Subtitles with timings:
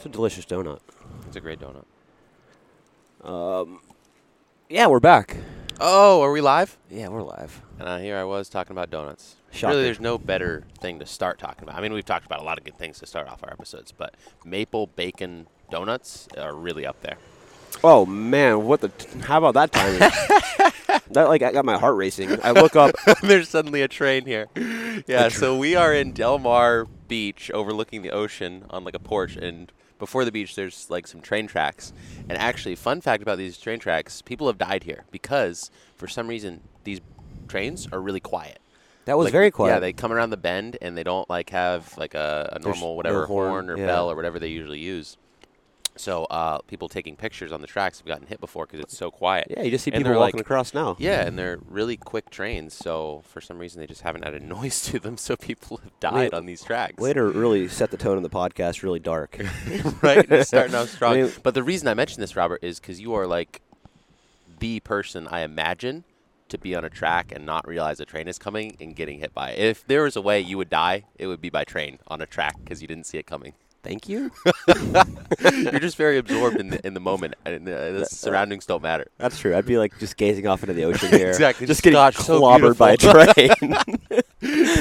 [0.00, 0.78] It's a delicious donut.
[1.26, 1.84] It's a great donut.
[3.22, 3.80] Um,
[4.70, 5.36] yeah, we're back.
[5.78, 6.78] Oh, are we live?
[6.88, 7.60] Yeah, we're live.
[7.78, 9.36] And uh, here I was talking about donuts.
[9.50, 9.72] Shocker.
[9.72, 11.76] Really, there's no better thing to start talking about.
[11.76, 13.92] I mean, we've talked about a lot of good things to start off our episodes,
[13.92, 17.18] but maple bacon donuts are really up there.
[17.84, 18.88] Oh man, what the?
[18.88, 19.98] T- how about that timing?
[21.10, 22.42] that like I got my heart racing.
[22.42, 22.92] I look up.
[23.22, 24.46] There's suddenly a train here.
[25.06, 29.36] Yeah, so we are in Del Mar Beach overlooking the ocean on like a porch
[29.36, 29.70] and
[30.00, 31.92] before the beach there's like some train tracks.
[32.28, 36.26] And actually, fun fact about these train tracks, people have died here because for some
[36.26, 37.00] reason these
[37.46, 38.58] trains are really quiet.
[39.04, 39.74] That was Like, very quiet.
[39.74, 42.88] Yeah, they come around the bend and they don't like have like a, a normal
[42.88, 43.86] no whatever horn, horn, or yeah.
[43.86, 45.16] bell or whatever they usually use.
[45.96, 49.10] So uh, people taking pictures on the tracks have gotten hit before because it's so
[49.10, 49.48] quiet.
[49.50, 50.96] yeah, you just see and people walking like- across now.
[50.98, 54.80] Yeah, and they're really quick trains, so for some reason they just haven't added noise
[54.82, 56.94] to them, so people have died Wait, on these tracks.
[57.02, 59.36] To really set the tone of the podcast really dark.
[60.02, 60.24] right?
[60.30, 61.14] It's starting off strong.
[61.14, 63.60] I mean- but the reason I mention this, Robert, is because you are like
[64.58, 66.04] the person I imagine
[66.50, 69.32] to be on a track and not realize a train is coming and getting hit
[69.32, 69.58] by it.
[69.58, 72.26] If there was a way you would die, it would be by train on a
[72.26, 73.52] track because you didn't see it coming.
[73.82, 74.30] Thank you.
[75.52, 79.06] You're just very absorbed in the in the moment, and uh, the surroundings don't matter.
[79.16, 79.56] That's true.
[79.56, 81.28] I'd be like just gazing off into the ocean here.
[81.28, 81.66] Exactly.
[81.66, 83.50] Just getting Gosh, so clobbered by a train.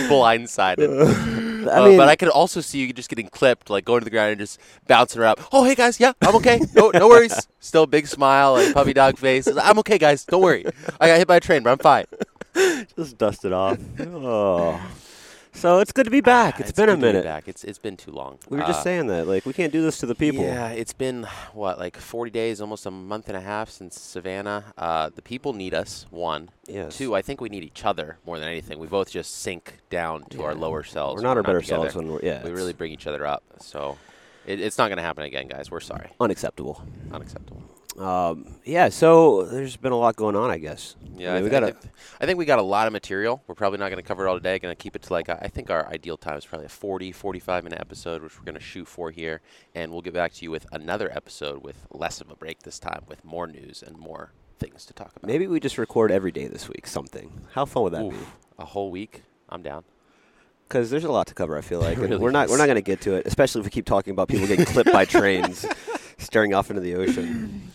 [0.09, 1.67] Blindsided.
[1.69, 4.09] I Uh, but I could also see you just getting clipped, like going to the
[4.11, 5.37] ground and just bouncing around.
[5.51, 6.59] Oh, hey guys, yeah, I'm okay.
[6.75, 7.47] No, no worries.
[7.59, 9.47] Still big smile, like puppy dog face.
[9.47, 10.25] I'm okay, guys.
[10.25, 10.65] Don't worry.
[10.99, 12.05] I got hit by a train, but I'm fine.
[12.97, 13.77] just dust it off.
[13.99, 14.79] Oh.
[15.51, 16.55] So it's good to be back.
[16.57, 17.23] Ah, it's been a to be minute.
[17.23, 17.47] Back.
[17.47, 18.37] It's it's been too long.
[18.49, 19.27] We were just Uh, saying that.
[19.27, 20.43] Like we can't do this to the people.
[20.43, 24.73] Yeah, it's been what like 40 days, almost a month and a half since Savannah.
[24.77, 26.05] Uh, the people need us.
[26.11, 26.97] One, Yes.
[26.97, 27.15] two.
[27.15, 28.79] I think we need each other more than anything.
[28.79, 31.15] We both just sink down to our lower selves.
[31.21, 31.89] We're not our better together.
[31.89, 32.43] selves when we're yeah.
[32.43, 33.43] we really bring each other up.
[33.59, 33.97] So
[34.45, 35.69] it, it's not going to happen again, guys.
[35.71, 36.11] We're sorry.
[36.19, 36.83] unacceptable.
[37.11, 37.63] Unacceptable.
[37.99, 38.89] Um, yeah.
[38.89, 40.95] So there's been a lot going on, I guess.
[41.17, 42.93] Yeah, I mean, we th- got I, think, I think we got a lot of
[42.93, 43.43] material.
[43.45, 44.57] We're probably not going to cover it all today.
[44.57, 46.69] Going to keep it to like a, I think our ideal time is probably a
[46.69, 49.41] 40, 45 minute episode, which we're going to shoot for here,
[49.75, 52.79] and we'll get back to you with another episode with less of a break this
[52.79, 55.27] time, with more news and more things to talk about.
[55.27, 56.87] Maybe we just record every day this week.
[56.87, 57.31] Something.
[57.53, 58.15] How fun would that be?
[58.57, 59.23] A whole week.
[59.49, 59.83] I'm down.
[60.67, 61.57] Because there's a lot to cover.
[61.57, 63.65] I feel like really we're not we're not going to get to it, especially if
[63.65, 65.65] we keep talking about people getting clipped by trains,
[66.17, 67.71] staring off into the ocean.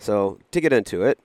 [0.00, 1.20] So to get into it,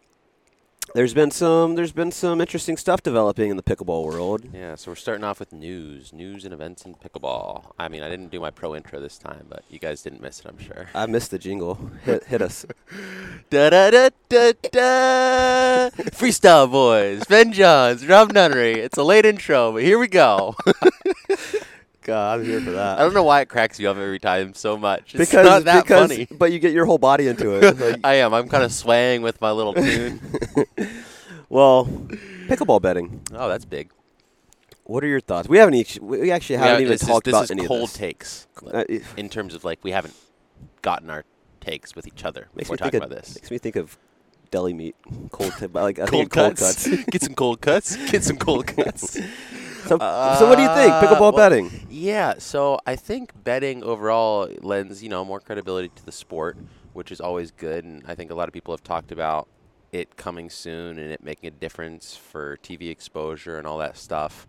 [0.94, 4.44] there's been some there's been some interesting stuff developing in the pickleball world.
[4.54, 7.72] Yeah, so we're starting off with news, news and events in pickleball.
[7.80, 10.42] I mean, I didn't do my pro intro this time, but you guys didn't miss
[10.42, 10.88] it, I'm sure.
[10.94, 11.80] I missed the jingle.
[12.04, 12.66] Hit, hit us.
[13.50, 15.90] Da da da da da.
[16.12, 18.76] Freestyle boys, Ben Johns, Rob Nunnery.
[18.76, 20.56] It's a late intro, but here we go.
[22.06, 23.00] God, I'm here for that.
[23.00, 25.16] I don't know why it cracks you up every time so much.
[25.16, 26.28] It's because not that because funny.
[26.30, 27.80] but you get your whole body into it.
[27.80, 28.32] Like, I am.
[28.34, 30.22] I'm kind of swaying with my little tune.
[31.50, 31.86] well,
[32.48, 33.22] pickleball betting.
[33.34, 33.90] Oh, that's big.
[34.84, 35.50] What are your thoughts?
[35.50, 37.66] We haven't each, we actually haven't Yeah, even this is- talked this about is any
[37.66, 37.98] cold of this.
[37.98, 38.84] takes Uh,
[39.18, 40.14] in terms of like we haven't
[40.84, 41.26] gotten our
[41.60, 43.34] takes with each other makes me think of, about this.
[43.34, 43.98] makes me think of
[44.52, 44.96] deli meat,
[45.32, 46.88] cold tip, like I Cold think of cold cuts.
[46.88, 47.06] cuts.
[47.06, 47.96] Get some cold cuts.
[48.12, 49.18] Get some cold cuts.
[49.86, 50.92] So, so what do you think?
[50.92, 51.88] Uh, Pickleball well, betting.
[51.90, 56.58] Yeah, so I think betting overall lends, you know, more credibility to the sport,
[56.94, 57.84] which is always good.
[57.84, 59.48] And I think a lot of people have talked about
[59.92, 64.48] it coming soon and it making a difference for TV exposure and all that stuff.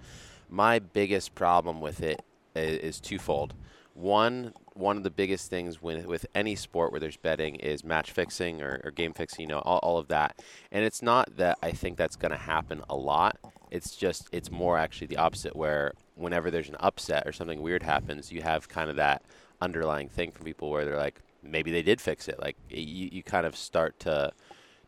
[0.49, 2.23] My biggest problem with it
[2.55, 3.55] is, is twofold.
[3.95, 8.11] One, one of the biggest things when, with any sport where there's betting is match
[8.11, 10.39] fixing or, or game fixing, you know, all, all of that.
[10.71, 13.39] And it's not that I think that's going to happen a lot.
[13.77, 17.83] It's just, it's more actually the opposite, where whenever there's an upset or something weird
[17.83, 19.23] happens, you have kind of that
[19.61, 22.39] underlying thing from people where they're like, maybe they did fix it.
[22.41, 24.33] Like, you, you kind of start to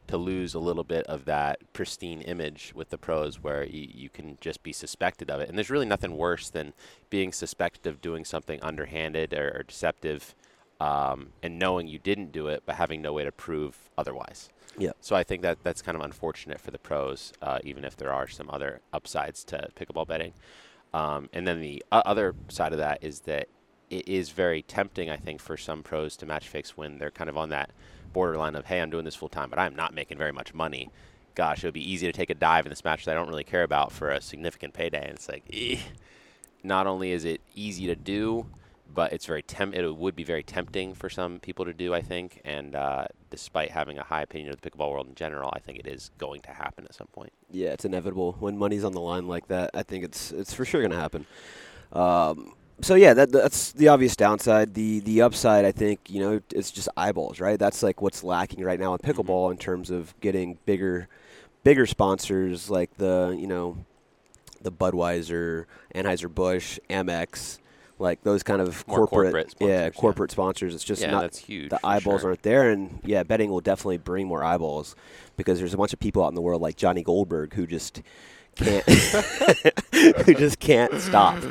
[0.09, 4.09] to lose a little bit of that pristine image with the pros where you, you
[4.09, 5.49] can just be suspected of it.
[5.51, 6.73] And there's really nothing worse than
[7.11, 10.35] being suspected of doing something underhanded or, or deceptive
[10.81, 14.49] um, and knowing you didn't do it but having no way to prove otherwise.
[14.77, 14.93] Yeah.
[15.01, 18.13] So I think that that's kind of unfortunate for the pros, uh, even if there
[18.13, 20.33] are some other upsides to pickleball betting.
[20.95, 23.49] Um, and then the o- other side of that is that
[23.91, 27.29] it is very tempting, I think, for some pros to match fix when they're kind
[27.29, 27.71] of on that
[28.13, 30.91] borderline of, hey, I'm doing this full time, but I'm not making very much money.
[31.35, 33.29] Gosh, it would be easy to take a dive in this match that I don't
[33.29, 35.05] really care about for a significant payday.
[35.05, 35.79] And it's like, eh.
[36.63, 38.47] not only is it easy to do,
[38.93, 42.01] but it's very temp- it would be very tempting for some people to do, I
[42.03, 42.41] think.
[42.45, 45.79] And uh, despite having a high opinion of the pickleball world in general, I think
[45.79, 47.33] it is going to happen at some point.
[47.51, 49.71] Yeah, it's inevitable when money's on the line like that.
[49.75, 51.27] I think it's it's for sure going to happen.
[51.93, 54.75] Um, so yeah, that that's the obvious downside.
[54.75, 57.59] The the upside, I think, you know, it's just eyeballs, right?
[57.59, 59.21] That's like what's lacking right now in Mm-hmm.
[59.21, 61.09] pickleball in terms of getting bigger,
[61.65, 63.77] bigger sponsors like the you know,
[64.63, 67.59] the Budweiser, Anheuser Busch, Amex,
[67.99, 70.01] like those kind of More corporate, corporate yeah, sponsors, yeah.
[70.01, 70.75] corporate sponsors.
[70.75, 71.71] It's just yeah, not that's huge.
[71.71, 72.31] the eyeballs sure.
[72.31, 74.95] aren't there, and yeah, betting will definitely bring more eyeballs
[75.37, 78.03] because there's a bunch of people out in the world like Johnny Goldberg who just
[78.57, 78.85] can't,
[80.25, 81.43] who just can't stop.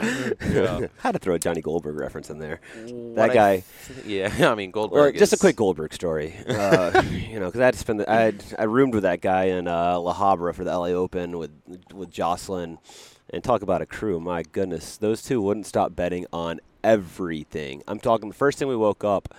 [0.42, 0.88] Yeah.
[0.98, 2.60] Had to throw a Johnny Goldberg reference in there.
[2.86, 5.16] What That I guy, th- yeah, I mean Goldberg.
[5.16, 6.34] or just a quick Goldberg story.
[6.48, 9.22] Uh, you know, because I had to spend, the, I had, I roomed with that
[9.22, 11.52] guy in uh, La Habra for the LA Open with
[11.94, 12.78] with Jocelyn,
[13.30, 14.20] and talk about a crew.
[14.20, 17.84] My goodness, those two wouldn't stop betting on everything.
[17.88, 19.34] I'm talking the first thing we woke up,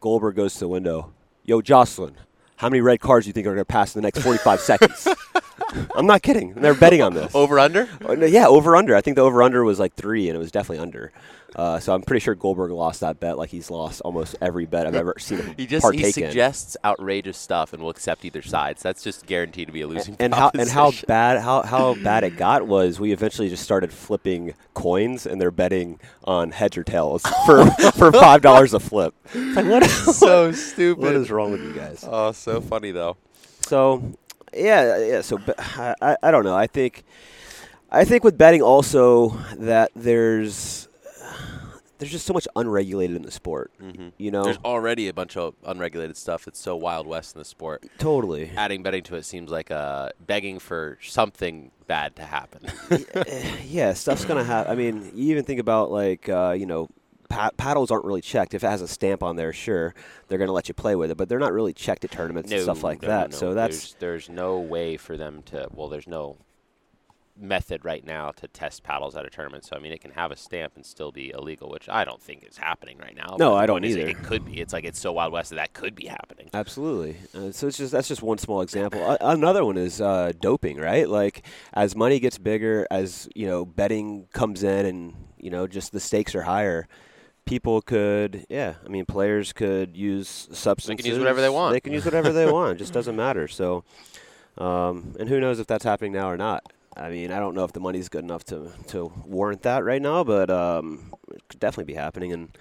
[0.00, 1.12] Goldberg goes to the window.
[1.44, 2.16] Yo, Jocelyn,
[2.56, 4.60] how many red cards do you think are going to pass in the next 45
[4.60, 5.08] seconds?
[5.96, 6.54] I'm not kidding.
[6.54, 7.34] They're betting on this.
[7.34, 7.88] over under.
[8.04, 8.94] Oh, yeah, over under.
[8.94, 11.12] I think the over under was like three, and it was definitely under.
[11.54, 14.86] Uh, so I'm pretty sure Goldberg lost that bet, like he's lost almost every bet
[14.86, 16.28] I've ever seen him He just partake he in.
[16.28, 18.78] suggests outrageous stuff and will accept either side.
[18.78, 20.16] So that's just guaranteed to be a losing.
[20.20, 23.90] and how and how bad how how bad it got was we eventually just started
[23.90, 29.14] flipping coins and they're betting on heads or tails for for five dollars a flip.
[29.32, 31.02] It's like what so stupid.
[31.02, 32.04] what is wrong with you guys?
[32.06, 33.16] Oh, so funny though.
[33.62, 34.02] So
[34.56, 37.04] yeah yeah so I, I don't know I think
[37.90, 40.88] I think with betting also that there's
[41.98, 43.70] there's just so much unregulated in the sport.
[43.80, 47.38] hmm You know, There's already a bunch of unregulated stuff that's so wild west in
[47.38, 47.86] the sport.
[47.96, 48.50] totally.
[48.54, 52.66] Adding betting to it seems like uh, begging for something bad to happen.
[53.64, 54.70] yeah, stuff's gonna happen.
[54.70, 56.88] I mean, you even think about like uh, you know,
[57.28, 58.54] pa- paddles aren't really checked.
[58.54, 59.94] If it has a stamp on there, sure,
[60.28, 62.62] they're gonna let you play with it, but they're not really checked at tournaments and
[62.62, 63.30] stuff like no, no, that.
[63.30, 63.36] no.
[63.36, 65.68] So that's there's, there's no way for them to.
[65.72, 66.38] Well, there's no
[67.38, 69.64] method right now to test paddles at a tournament.
[69.64, 72.20] So I mean, it can have a stamp and still be illegal, which I don't
[72.20, 73.36] think is happening right now.
[73.38, 74.06] No, I don't either.
[74.06, 74.60] It could be.
[74.60, 76.50] It's like it's so wild west that that could be happening.
[76.54, 77.16] Absolutely.
[77.34, 79.02] Uh, so it's just that's just one small example.
[79.04, 81.08] Uh, another one is uh, doping, right?
[81.08, 85.92] Like as money gets bigger, as you know, betting comes in, and you know, just
[85.92, 86.88] the stakes are higher.
[87.46, 88.74] People could, yeah.
[88.84, 90.88] I mean, players could use substances.
[90.88, 91.72] They can use whatever they want.
[91.72, 92.72] They can use whatever they want.
[92.76, 93.48] It just doesn't matter.
[93.48, 93.84] So,
[94.58, 96.64] um, and who knows if that's happening now or not?
[96.96, 100.00] I mean, I don't know if the money's good enough to to warrant that right
[100.00, 102.32] now, but um, it could definitely be happening.
[102.32, 102.56] And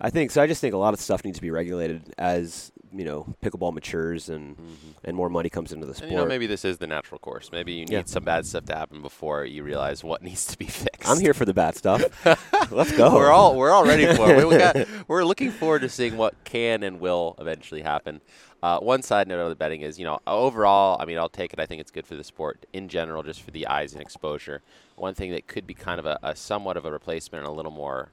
[0.00, 0.42] I think so.
[0.42, 3.72] I just think a lot of stuff needs to be regulated as you know pickleball
[3.72, 4.56] matures and
[5.04, 6.04] and more money comes into the sport.
[6.10, 7.50] And, you know, maybe this is the natural course.
[7.52, 8.02] Maybe you need Yeah.
[8.06, 11.08] some bad stuff to happen before you realize what needs to be fixed.
[11.08, 12.02] I'm here for the bad stuff.
[12.70, 13.14] Let's go.
[13.14, 14.36] We're all we're all ready for it.
[14.38, 14.76] We, we got,
[15.08, 18.20] we're looking forward to seeing what can and will eventually happen.
[18.60, 21.52] Uh, one side note of the betting is, you know, overall, I mean, I'll take
[21.52, 21.60] it.
[21.60, 24.62] I think it's good for the sport in general, just for the eyes and exposure.
[24.96, 27.54] One thing that could be kind of a, a somewhat of a replacement and a
[27.54, 28.10] little more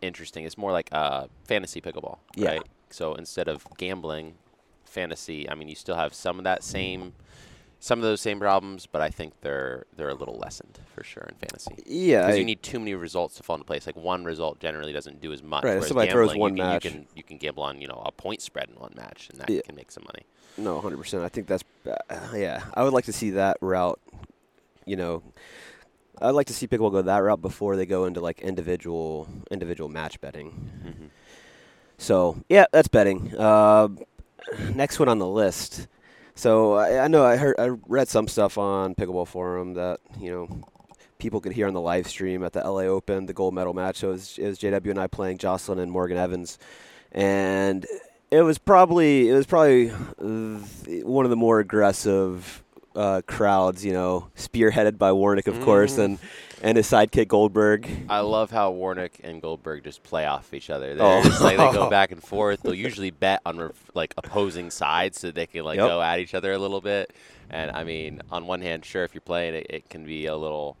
[0.00, 2.48] interesting is more like uh, fantasy pickleball, Yeah.
[2.52, 2.62] right?
[2.90, 4.34] So instead of gambling,
[4.84, 7.12] fantasy, I mean, you still have some of that same,
[7.78, 11.22] some of those same problems, but I think they're they're a little lessened for sure
[11.28, 13.86] in fantasy yeah, because you need too many results to fall into place.
[13.86, 15.64] Like one result generally doesn't do as much.
[15.64, 17.86] Right, somebody throws gambling, one you can, match- you can you can gamble on you
[17.88, 19.60] know a point spread in one match, and that Yeah.
[19.62, 20.26] can make some money.
[20.58, 20.98] no, 100.
[20.98, 22.62] percent I think that's uh, yeah.
[22.74, 24.00] I would like to see that route.
[24.84, 25.22] You know,
[26.20, 29.88] I'd like to see pickleball go that route before they go into like individual individual
[29.88, 30.50] match betting.
[30.84, 31.06] Mm-hmm.
[32.00, 33.34] So yeah, that's betting.
[33.36, 33.88] Uh,
[34.74, 35.86] next one on the list.
[36.34, 40.30] So I, I know I heard I read some stuff on Pickleball Forum that you
[40.30, 40.62] know
[41.18, 43.98] people could hear on the live stream at the LA Open, the gold medal match.
[43.98, 46.58] So it was, it was JW and I playing Jocelyn and Morgan Evans,
[47.12, 47.84] and
[48.30, 52.62] it was probably it was probably one of the more aggressive
[52.96, 53.84] uh, crowds.
[53.84, 56.04] You know, spearheaded by Warnick, of course, Mhm.
[56.04, 56.18] and
[56.62, 57.88] and his sidekick Goldberg.
[58.08, 60.94] I love how Warnick and Goldberg just play off each other.
[60.94, 61.22] They're Oh.
[61.22, 62.62] just like they go back and forth.
[62.62, 65.88] They'll usually bet on like opposing sides so they can like Yep.
[65.88, 67.12] go at each other a little bit.
[67.50, 70.36] And I mean, on one hand, sure, if you're playing it, it can be a
[70.36, 70.76] little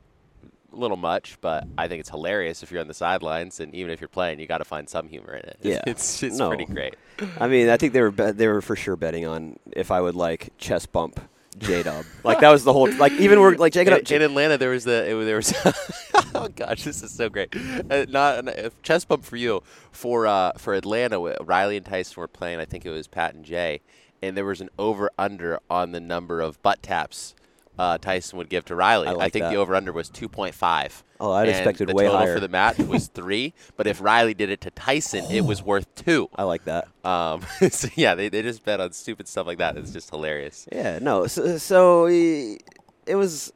[0.72, 4.00] little much, but I think it's hilarious if you're on the sidelines, and even if
[4.00, 5.56] you're playing, you got to find some humor in it.
[5.62, 5.80] Yeah.
[5.84, 6.46] it's it's No.
[6.46, 6.94] pretty great.
[7.40, 10.00] I mean, I think they were be- they were for sure betting on if I
[10.00, 11.18] would like chest bump
[11.58, 12.04] J Dub.
[12.22, 14.84] like that was the whole like even we're like checking in, in Atlanta, there was
[14.84, 15.52] the it, there was
[16.34, 17.54] oh gosh, this is so great.
[17.90, 21.20] Uh, not a chest bump for you for uh, for Atlanta.
[21.40, 22.60] Riley and Tyson were playing.
[22.60, 23.80] I think it was Pat and Jay,
[24.22, 27.34] and there was an over under on the number of butt taps.
[27.80, 29.08] Uh, Tyson would give to Riley.
[29.08, 29.52] I like think that.
[29.52, 31.02] the over under was 2.5.
[31.18, 32.34] Oh, I'd and expected the way total higher.
[32.34, 33.54] for the match was three.
[33.78, 36.28] But if Riley did it to Tyson, it was worth two.
[36.36, 36.88] I like that.
[37.06, 39.78] Um, so yeah, they, they just bet on stupid stuff like that.
[39.78, 40.68] It's just hilarious.
[40.70, 41.26] Yeah, no.
[41.26, 42.58] So, so eh,
[43.06, 43.50] it was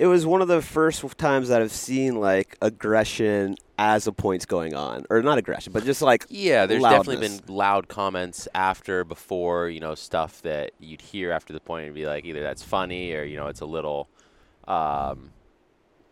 [0.00, 4.46] it was one of the first times that I've seen like aggression as a point's
[4.46, 7.18] going on, or not aggression, but just like Yeah, there's loudness.
[7.18, 11.84] definitely been loud comments after, before, you know, stuff that you'd hear after the point
[11.84, 14.08] and be like, either that's funny or, you know, it's a little
[14.66, 15.32] um,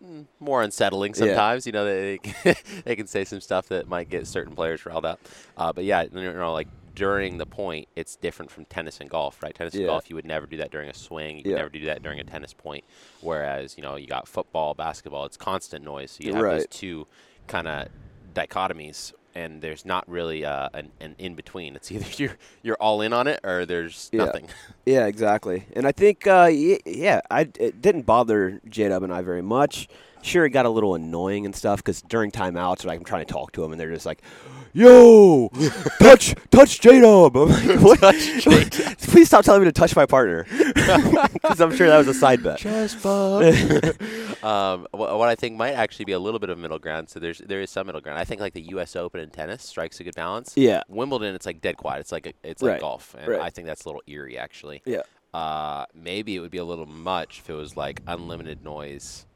[0.05, 1.21] mm, more unsettling Yeah.
[1.21, 1.65] sometimes.
[1.67, 2.19] You know, they,
[2.85, 5.19] they can say some stuff that might get certain players riled up.
[5.57, 6.69] Uh, but yeah, you know, like
[6.99, 9.55] during the point, it's different from tennis and golf, right?
[9.55, 11.37] Tennis and golf, you would never do that during a swing.
[11.39, 11.57] You could Yeah.
[11.59, 12.85] never do that during a tennis point.
[13.21, 16.11] Whereas, you know, you got football, basketball, it's constant noise.
[16.13, 16.71] So you have those Right.
[16.71, 17.07] two
[17.47, 17.89] kind of
[18.35, 21.77] dichotomies and there's not really uh, an, an in between.
[21.77, 24.25] It's either you're you're all in on it or there's Yeah.
[24.25, 24.49] nothing.
[24.87, 25.67] Yeah, exactly.
[25.77, 29.87] And I think, uh, yeah, I, it didn't bother J Dub and I very much.
[30.23, 33.31] Sure, it got a little annoying and stuff because during timeouts, like I'm trying to
[33.33, 34.23] talk to them, and they're just like,
[34.73, 35.49] "Yo,
[35.99, 38.01] touch, touch J Dub." Like, "What?
[39.09, 42.43] Please stop telling me to touch my partner," because I'm sure that was a side
[42.43, 42.59] bet.
[42.59, 43.45] Chest bump.
[44.45, 47.09] um, wh- what I think might actually be a little bit of middle ground.
[47.09, 48.19] So there's there is some middle ground.
[48.19, 48.95] I think like the U.S.
[48.97, 50.53] Open in tennis strikes a good balance.
[50.57, 52.01] Yeah, Wimbledon, it's like dead quiet.
[52.01, 52.81] It's like a, it's like Right.
[52.81, 53.41] golf, and Right.
[53.41, 54.83] I think that's a little eerie actually.
[54.85, 55.03] yeah,
[55.35, 59.27] Uh, maybe it would be a little much if it was like unlimited noise,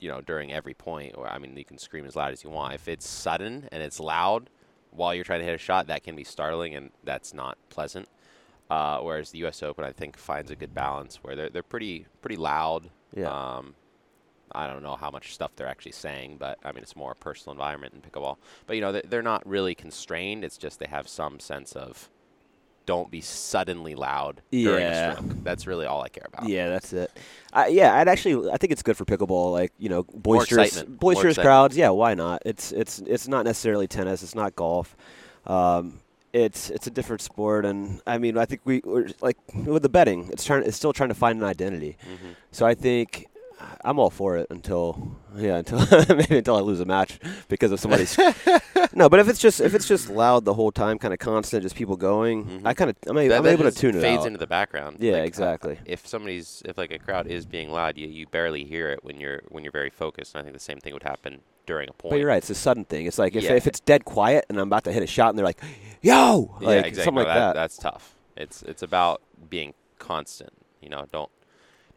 [0.00, 1.14] you know, during every point.
[1.16, 2.74] Or I mean, you can scream as loud as you want.
[2.74, 4.50] If it's sudden and it's loud
[4.90, 8.08] while you're trying to hit a shot, that can be startling, and that's not pleasant.
[8.68, 9.62] Uh, whereas the U.S.
[9.62, 12.90] Open, I think, finds a good balance where they're they're pretty pretty loud.
[13.14, 13.28] Yeah.
[13.58, 13.74] Um,
[14.52, 17.16] I don't know how much stuff they're actually saying, but I mean, it's more a
[17.16, 18.36] personal environment in pickleball.
[18.66, 20.44] But you know, they- they're not really constrained.
[20.44, 22.08] It's just they have some sense of
[22.86, 25.12] don't be suddenly loud during Yeah.
[25.12, 25.30] a stroke.
[25.44, 26.48] That's really all I care about.
[26.48, 26.68] yeah.
[26.68, 27.10] That's it.
[27.52, 29.52] I, yeah, I'd actually, I think it's good for pickleball.
[29.52, 31.76] Like you know, boisterous, boisterous crowds.
[31.76, 32.42] Yeah, why not?
[32.46, 34.22] It's it's it's not necessarily tennis.
[34.22, 34.96] It's not golf.
[35.46, 36.00] Um,
[36.32, 39.88] it's it's a different sport, and I mean, I think we we're, like with the
[39.88, 41.96] betting, it's trying, it's still trying to find an identity.
[42.04, 43.26] hmm So I think
[43.84, 45.78] I'm all for it until yeah, until
[46.14, 48.16] maybe until I lose a match because of somebody's
[48.94, 49.08] no.
[49.08, 51.74] But if it's just if it's just loud the whole time, kind of constant, just
[51.74, 52.60] people going, Mhm.
[52.66, 54.98] I kind of I'm, That, I'm that able to tune it fades into the background.
[55.00, 55.78] Yeah, Like, uh, exactly.
[55.86, 59.18] if somebody's if like a crowd is being loud, you, you barely hear it when
[59.20, 60.34] you're when you're very focused.
[60.34, 62.10] And I think the same thing would happen during a point.
[62.10, 62.36] But you're right.
[62.38, 63.06] It's a sudden thing.
[63.06, 63.52] It's like if, Yeah.
[63.54, 65.60] if it's dead quiet and I'm about to hit a shot and they're like,
[66.02, 67.04] "Yo," Yeah, exactly.
[67.04, 67.54] something No, like that.
[67.54, 68.14] That's tough.
[68.36, 70.50] It's it's about being constant.
[70.82, 71.30] You know, don't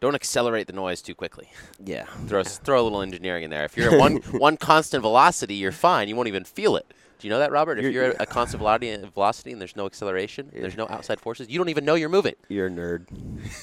[0.00, 1.50] don't accelerate the noise too quickly.
[1.84, 2.04] Yeah.
[2.26, 3.64] Throw throw a little engineering in there.
[3.64, 6.08] If you're at one one constant velocity, you're fine.
[6.08, 6.92] You won't even feel it.
[7.18, 7.78] Do you know that, Robert?
[7.78, 11.20] If You're- you're, at a constant velocity, velocity and there's no acceleration, there's no outside
[11.20, 12.32] forces, you don't even know you're moving.
[12.48, 13.08] You're a nerd.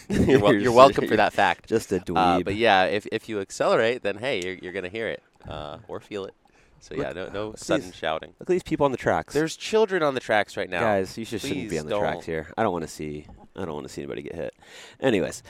[0.28, 1.68] You're, wel- you're welcome for that fact.
[1.68, 2.42] Just a dweeb.
[2.42, 5.80] Uh, but yeah, if, if you accelerate, then hey, you're, you're gonna hear it uh,
[5.88, 6.36] or feel it.
[6.82, 8.30] So yeah, no no sudden these- shouting.
[8.40, 9.34] Look at these people on the tracks.
[9.34, 10.82] There's children on the tracks right now.
[10.82, 12.26] Guys, you just shouldn't be on the tracks don't.
[12.26, 12.54] here.
[12.56, 13.26] I don't want to see.
[13.56, 14.54] I don't want to see anybody get hit.
[15.00, 15.42] Anyways,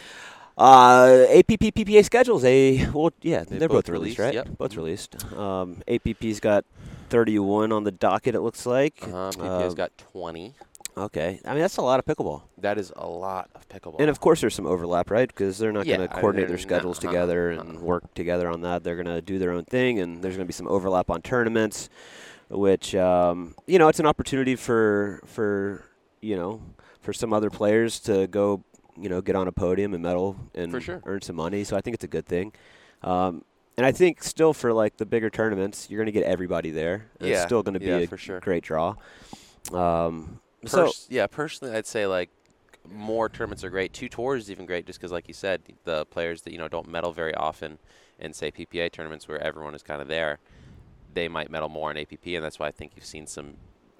[0.57, 2.41] uh, APP PPA schedules.
[2.41, 4.47] They well, yeah, They they're both both released, released, right?
[4.47, 4.57] yep.
[4.57, 4.77] Both Mhm.
[4.77, 5.33] released.
[5.33, 6.65] Um, APP's got
[7.09, 8.35] 31 on the docket.
[8.35, 8.95] It looks like.
[9.03, 10.53] Uh, PPA's Um, got 20.
[10.97, 12.41] Okay, I mean that's a lot of pickleball.
[12.57, 13.97] That is a lot of pickleball.
[13.99, 15.27] And of course, there's some overlap, right?
[15.27, 17.61] Because they're not Yeah, going to coordinate they're their not- schedules uh-uh, together uh-uh.
[17.61, 18.83] and work together on that.
[18.83, 21.21] They're going to do their own thing, and there's going to be some overlap on
[21.21, 21.87] tournaments,
[22.49, 25.83] which um, you know, it's an opportunity for for
[26.19, 26.61] you know
[26.99, 28.63] for some other players to go,
[28.99, 31.01] you know, get on a podium and medal and For sure.
[31.05, 31.63] earn some money.
[31.63, 32.53] So I think it's a good thing.
[33.03, 33.43] Um,
[33.77, 37.05] and I think still for like the bigger tournaments, you're going to get everybody there.
[37.19, 38.39] and It's still going to be yeah, a for sure.
[38.39, 38.95] great draw.
[39.71, 42.29] Um, so yeah, personally, I'd say like
[42.89, 43.93] more tournaments are great.
[43.93, 46.67] Two tours is even great, just because, like you said, the players that you know
[46.67, 47.77] don't medal very often
[48.19, 50.39] in say PPA tournaments where everyone is kind of there,
[51.13, 53.55] they might medal more in APP, and that's why I think you've seen some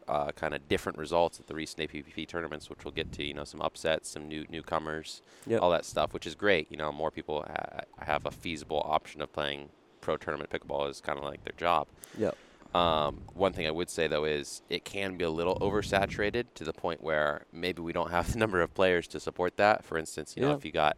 [0.08, 3.24] uh, kind of different results at the recent APP tournaments, which we'll get to.
[3.24, 5.62] You know, some upsets, some new newcomers, Yep.
[5.62, 6.72] all that stuff, which is great.
[6.72, 9.70] You know, more people ha- have a feasible option of playing
[10.02, 11.88] pro tournament pickleball is kind of like their job.
[12.18, 12.36] Yep.
[12.76, 16.64] Um, one thing I would say though is it can be a little oversaturated to
[16.64, 19.84] the point where maybe we don't have the number of players to support that.
[19.84, 20.98] For instance, you know, if you got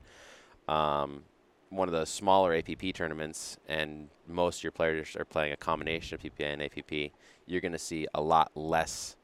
[0.67, 1.23] um,
[1.69, 6.15] one of the smaller APP tournaments and most of your players are playing a combination
[6.15, 7.11] of PPA and APP,
[7.49, 9.15] you're going to see a lot less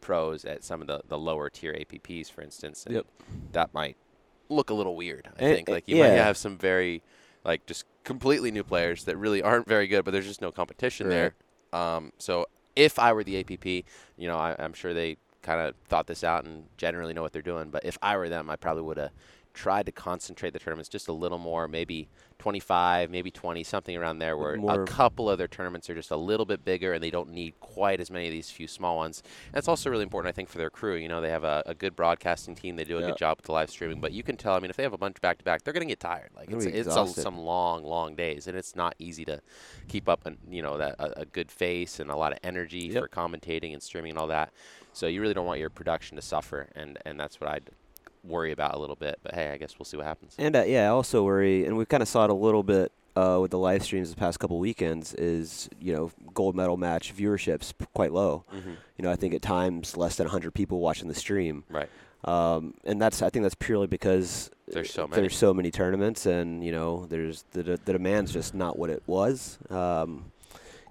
[0.00, 2.84] pros at some of the, the lower tier APPs, for instance.
[2.86, 3.06] And Yep.
[3.52, 3.96] That might
[4.48, 5.28] look a little weird.
[5.38, 7.02] I Eh, think eh, like you might have some very
[7.44, 11.08] like just completely new players that really aren't very good, but there's just no competition
[11.08, 11.34] there.
[11.72, 12.46] Um, so
[12.76, 16.22] if I were the APP, you know, I, I'm sure they kind of thought this
[16.24, 17.70] out and generally know what they're doing.
[17.70, 19.10] But if I were them, I probably would have
[19.56, 22.08] tried to concentrate the tournaments just a little more, maybe
[22.38, 26.10] 25, maybe 20, something around there, where More- a couple of their tournaments are just
[26.10, 28.96] a little bit bigger and they don't need quite as many of these few small
[28.96, 29.22] ones.
[29.52, 30.94] That's also really important, I think, for their crew.
[30.96, 32.76] You know, they have a, a good broadcasting team.
[32.76, 33.06] They do a Yeah.
[33.08, 34.54] good job with the live streaming, but you can tell.
[34.54, 36.30] I mean, if they have a bunch back to back, they're going to get tired.
[36.36, 39.40] Like it's it's a, some long, long days, and it's not easy to
[39.88, 42.90] keep up and you know that a, a good face and a lot of energy
[42.92, 43.02] Yep.
[43.02, 44.52] for commentating and streaming and all that.
[44.92, 47.70] So you really don't want your production to suffer, and and that's what I'd
[48.26, 49.18] worry about a little bit.
[49.22, 50.34] But hey, I guess we'll see what happens.
[50.38, 52.92] And uh, yeah, I also worry, and we kind of saw it a little bit
[53.16, 55.14] uh, with the live streams the past couple weekends.
[55.14, 58.44] Is you know gold medal match viewership's quite low.
[58.54, 58.70] Mm-hmm.
[58.98, 61.64] You know, I think at times less than 100 people watching the stream.
[61.68, 61.88] Right.
[62.24, 65.20] Um, and that's I think that's purely because There's so many.
[65.20, 68.90] there's so many tournaments, and you know there's the the, the demand's just not what
[68.90, 69.58] it was.
[69.70, 70.32] Um,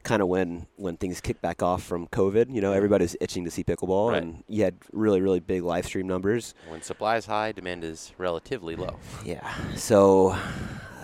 [0.05, 3.51] kind of when when things kicked back off from COVID, you know, everybody's itching to
[3.51, 4.21] see pickleball, Right.
[4.23, 6.53] and you had really really big live stream numbers.
[6.69, 8.95] When supply is high, demand is relatively low.
[9.25, 9.41] Yeah.
[9.75, 10.37] So,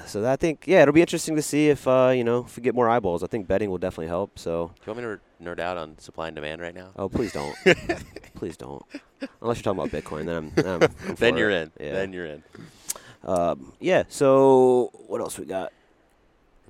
[0.06, 2.64] so I think yeah, it'll be interesting to see if uh, you know if we
[2.64, 3.24] get more eyeballs.
[3.24, 4.40] I think betting will definitely help.
[4.40, 6.92] So, Do you want me to nerd out on supply and demand right now?
[6.96, 7.56] oh please don't,
[8.36, 8.84] please don't.
[9.42, 10.82] Unless you're talking about Bitcoin, then I'm.
[10.84, 11.72] I'm, I'm then you're it.
[11.80, 11.86] in.
[11.88, 11.94] Yeah.
[11.94, 12.44] Then you're in.
[13.24, 14.04] Um, yeah.
[14.10, 15.74] So what else we got?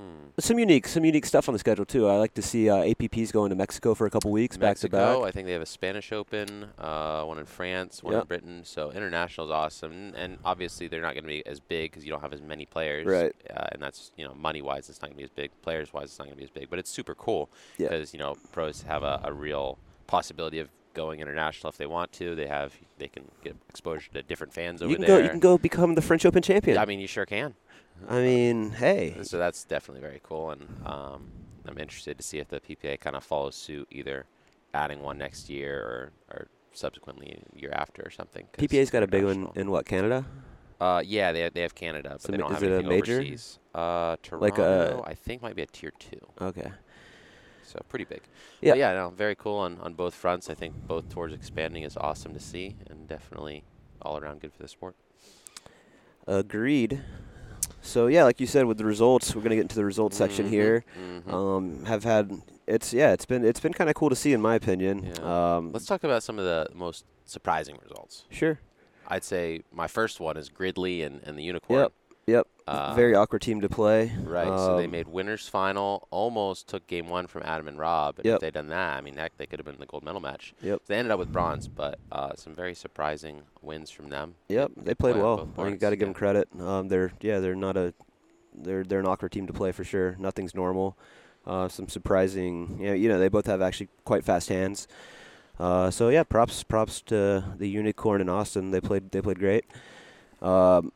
[0.01, 0.29] Hmm.
[0.39, 2.07] Some unique, some unique stuff on the schedule too.
[2.07, 5.07] I like to see uh, APPs going to Mexico for a couple weeks, Mexico, back
[5.15, 5.27] to back.
[5.27, 8.21] I think they have a Spanish Open, uh, one in France, one Yep.
[8.23, 8.61] in Britain.
[8.63, 12.11] So international is awesome, and, obviously they're not going to be as big because you
[12.11, 13.05] don't have as many players.
[13.05, 13.35] Right.
[13.55, 15.51] Uh, and that's you know money wise, it's not going to be as big.
[15.61, 16.69] Players wise, it's not going to be as big.
[16.69, 17.89] But it's super cool Yeah.
[17.89, 19.77] because you know pros have a, a real
[20.07, 22.35] possibility of going international if they want to.
[22.35, 25.17] They have they can get exposure to different fans over You can there.
[25.19, 25.23] go.
[25.23, 26.77] You can go become the French Open champion.
[26.77, 27.53] I mean, you sure can.
[28.09, 31.29] I mean, hey, So that's definitely very cool, and um,
[31.65, 34.25] I'm interested to see if the PPA kind of follows suit, either
[34.73, 38.47] adding one next year or, or subsequently year after or something.
[38.51, 40.25] 'cause PPA's got a big one in what Canada?
[40.79, 42.89] Uh, yeah, they they have Canada, but So they don't is have it a anything
[42.89, 43.13] major?
[43.19, 43.59] overseas.
[43.75, 46.71] Uh, Like a- Toronto, I think might be a tier two, Okay.
[47.63, 48.21] so pretty big.
[48.61, 48.71] Yeah.
[48.71, 50.49] But yeah, no, very cool on on both fronts.
[50.49, 53.63] I think both towards expanding is awesome to see, and definitely
[54.01, 54.95] all around good for the sport.
[56.27, 57.01] Agreed.
[57.81, 60.45] So yeah, like you said, with the results, we're gonna get into the results section
[60.45, 60.85] Mhm, here.
[61.27, 61.33] mhm.
[61.33, 62.31] Um, have had
[62.67, 65.11] it's yeah, it's been it's been kind of cool to see in my opinion.
[65.15, 65.55] Yeah.
[65.57, 68.25] Um, Let's talk about some of the most surprising results.
[68.29, 68.59] sure.
[69.07, 71.79] I'd say my first one is Gridley and, and the Unicorn.
[71.81, 71.93] Yep.
[72.31, 72.47] Yep.
[72.67, 74.11] Uh, Very awkward team to play.
[74.23, 74.47] Right.
[74.47, 78.17] so they Um, made winners final, almost took game one from Adam and Rob.
[78.19, 78.35] And Yep.
[78.35, 80.21] if they'd done that, I mean, heck, they could have been in the gold medal
[80.21, 80.53] match.
[80.61, 80.79] Yep.
[80.79, 84.35] So they ended up with bronze, but uh, some very surprising wins from them.
[84.47, 85.37] Yep, they played well.
[85.37, 86.13] both I boards, you got to give yeah.
[86.13, 86.47] them credit.
[86.59, 87.93] Um, they're yeah, they're not a
[88.53, 90.15] they're they're an awkward team to play for sure.
[90.19, 90.97] Nothing's normal.
[91.45, 94.87] Uh, some surprising, you know, you know, they both have actually quite fast hands.
[95.59, 98.71] Uh, so yeah, props props to the Unicorn in Austin.
[98.71, 99.65] They played they played great.
[100.41, 100.91] Um,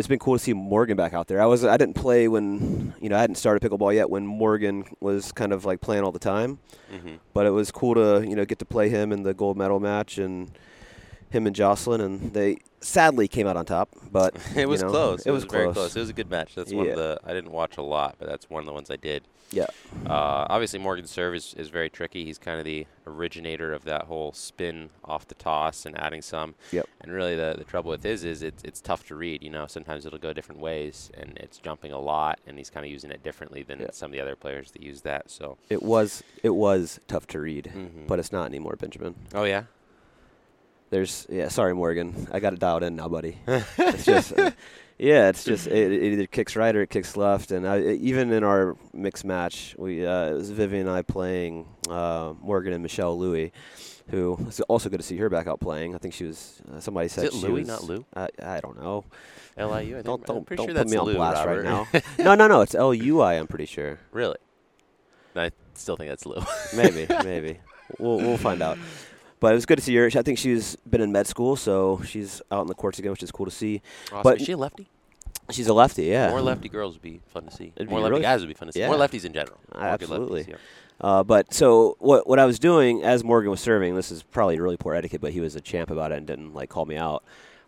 [0.00, 1.42] it's been cool to see Morgan back out there.
[1.42, 4.84] I was I didn't play when you know I hadn't started pickleball yet when Morgan
[4.98, 6.58] was kind of like playing all the time,
[6.90, 9.58] hmm but it was cool to you know get to play him in the gold
[9.58, 10.50] medal match and
[11.30, 13.88] him and Jocelyn, and they sadly came out on top.
[14.10, 15.26] But it was you know, close.
[15.26, 15.74] It was, very close.
[15.74, 15.96] close.
[15.96, 16.54] It was a good match.
[16.54, 18.90] That's one of the I didn't watch a lot, but that's one of the ones
[18.90, 19.24] I did.
[19.52, 19.66] Yeah.
[20.06, 22.24] Uh, obviously, Morgan's serve is, is very tricky.
[22.24, 26.54] He's kind of the originator of that whole spin off the toss and adding some.
[26.70, 26.88] Yep.
[27.00, 29.42] And really, the, the trouble with his is it's, it's tough to read.
[29.42, 32.86] You know, sometimes it'll go different ways, and it's jumping a lot, and he's kind
[32.86, 33.88] of using it differently than Yeah.
[33.92, 35.30] some of the other players that use that.
[35.30, 35.58] So.
[35.68, 38.06] It was it was tough to read, mhm.
[38.06, 39.14] but it's not anymore, Benjamin.
[39.34, 39.64] oh yeah.
[40.90, 43.38] There's yeah, sorry Morgan, I got it dialed in now, buddy.
[43.46, 44.50] it's just uh,
[44.98, 48.32] yeah, it's just it, it either kicks right or it kicks left, and I, even
[48.32, 52.82] in our mixed match, we uh, it was Vivian and I playing uh, Morgan and
[52.82, 53.52] Michelle Louie,
[54.08, 55.94] who it's also good to see her back out playing.
[55.94, 58.04] I think she was uh, somebody said it she Louis, was, not Lou?
[58.14, 59.04] I, I don't know.
[59.56, 59.66] LIU.
[59.68, 61.64] I think, Don't don't, pretty don't sure put that's me on Lou, blast Robert.
[61.64, 62.00] right now.
[62.24, 62.60] no, no, no.
[62.62, 63.34] It's L U I.
[63.34, 63.98] I'm pretty sure.
[64.10, 64.38] really.
[65.36, 66.42] I still think that's Lou.
[66.76, 67.60] Maybe, maybe.
[67.98, 68.78] We'll we'll find out.
[69.40, 70.06] But it was good to see her.
[70.06, 73.22] I think she's been in med school, so she's out in the courts again, which
[73.22, 73.80] is cool to see.
[74.08, 74.22] Awesome.
[74.22, 74.86] But- is she a lefty?
[75.50, 76.30] She's a lefty, yeah.
[76.30, 77.72] More lefty girls would be fun to see.
[77.74, 78.80] It'd More lefty really- guys would be fun to see.
[78.80, 78.86] Yeah.
[78.88, 79.58] More lefties in general.
[79.74, 80.44] More Absolutely.
[80.44, 80.56] lefties, yeah.
[81.00, 84.60] Uh, but so what what I was doing as Morgan was serving, this is probably
[84.60, 86.96] really poor etiquette, but he was a champ about it and didn't like call me
[86.96, 87.24] out.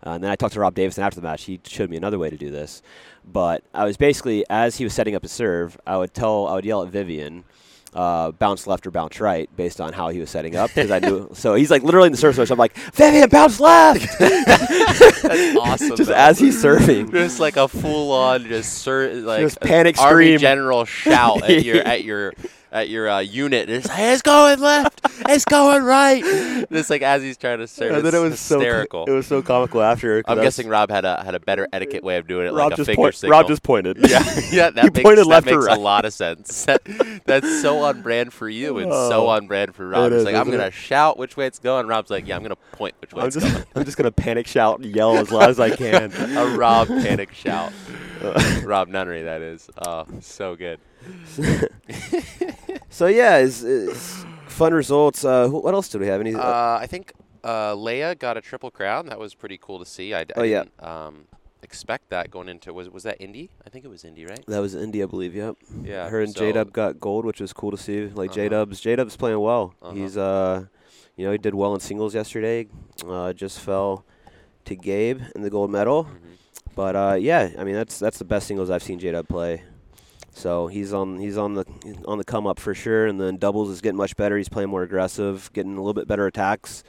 [0.07, 1.45] Uh, and then I talked to Rob Davidson after the match.
[1.45, 2.83] He showed me another way to do this.
[3.25, 6.55] But I was basically as he was setting up his serve, I would tell, I
[6.57, 7.45] would yell at Vivian,
[7.95, 10.99] uh, bounce left or bounce right, based on how he was setting up because I
[10.99, 11.29] knew.
[11.43, 12.51] So he's like literally in the serve switch.
[12.51, 14.07] I'm like, Vivian, bounce left.
[14.19, 15.97] That's awesome.
[15.97, 16.15] Just though.
[16.15, 17.11] as he's serving.
[17.13, 20.39] just like a full on just sir, like Just panic army scream.
[20.39, 22.33] general shout at your at your
[22.71, 23.69] at your uh, unit.
[23.69, 25.02] It's, hey, it's going left.
[25.29, 26.23] It's going right.
[26.71, 29.07] Just like as he's trying to serve, and then it was hysterical.
[29.07, 30.19] so it was so comical after.
[30.19, 32.71] I'm that's- guessing Rob had a had a better etiquette way of doing it, Rob
[32.71, 33.39] like a just finger point, signal.
[33.39, 33.99] Rob just pointed.
[34.09, 35.79] yeah, yeah, that He makes, pointed that left or makes right.
[35.79, 36.67] a lot of sense.
[36.73, 40.05] That, that's so on brand for you and so Oh, on brand for Rob.
[40.11, 40.73] it It's is, like I'm gonna it?
[40.73, 41.87] shout which way it's going.
[41.87, 43.65] Rob's like, yeah, I'm gonna point which way I'm it's just going.
[43.75, 46.13] I'm just gonna panic shout and yell as loud as I can.
[46.13, 47.73] a Rob panic shout.
[48.65, 49.69] Rob Nunnery, that is.
[49.87, 50.79] Oh, so good.
[52.91, 55.25] so yeah, it's, it's fun results.
[55.25, 56.21] Uh, wh- what else do we have?
[56.21, 56.35] Any?
[56.35, 57.13] Uh, I think
[57.45, 59.07] uh, Leia got a triple crown.
[59.07, 60.15] That was pretty cool to see.
[60.15, 60.65] I Oh, yeah.
[60.65, 61.25] didn't um,
[61.63, 63.51] expect that going into was was that Indy?
[63.67, 64.45] I think it was Indy, right?
[64.47, 65.35] that was Indy, I believe.
[65.35, 65.57] Yep.
[65.85, 66.09] Yeah.
[66.09, 68.07] Her and so- J Dub got gold, which was cool to see.
[68.09, 68.35] Like Uh-huh.
[68.37, 69.75] J Dub's J Dub's playing well.
[69.83, 69.95] Uh-huh.
[69.95, 70.67] He's uh,
[71.17, 72.67] you know, he did well in singles yesterday.
[73.07, 74.05] Uh, just fell
[74.65, 76.05] to Gabe in the gold medal.
[76.05, 76.19] Mhm.
[76.75, 79.63] But uh, yeah, I mean that's that's the best singles I've seen J Dub play.
[80.33, 81.65] So he's on he's on the
[82.07, 84.37] on the come up for sure, and then doubles is getting much better.
[84.37, 86.83] He's playing more aggressive, getting a little bit better attacks.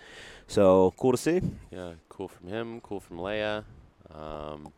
[0.48, 1.42] So cool to see.
[1.72, 2.80] Yeah, cool from him.
[2.82, 3.66] Cool from Leia.
[4.14, 4.72] Um,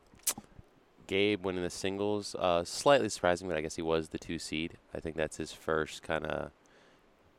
[1.07, 4.77] Gabe winning the singles, uh, slightly surprising, but I guess he was the two seed.
[4.93, 6.51] I think that's his first kind of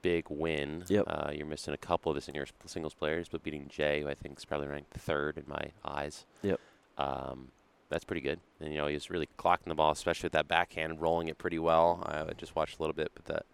[0.03, 0.85] big win.
[0.87, 1.05] Yep.
[1.09, 4.15] Uh, you're missing a couple of the singles, singles players, but beating Jay, who I
[4.15, 6.27] think is probably ranked third in my eyes.
[6.43, 6.61] Yep.
[6.99, 7.49] Um,
[7.89, 8.41] that's pretty good.
[8.61, 11.39] And you know, he was really clocking the ball, especially with that backhand, rolling it
[11.39, 12.03] pretty well.
[12.07, 13.47] I just watched a little bit, but that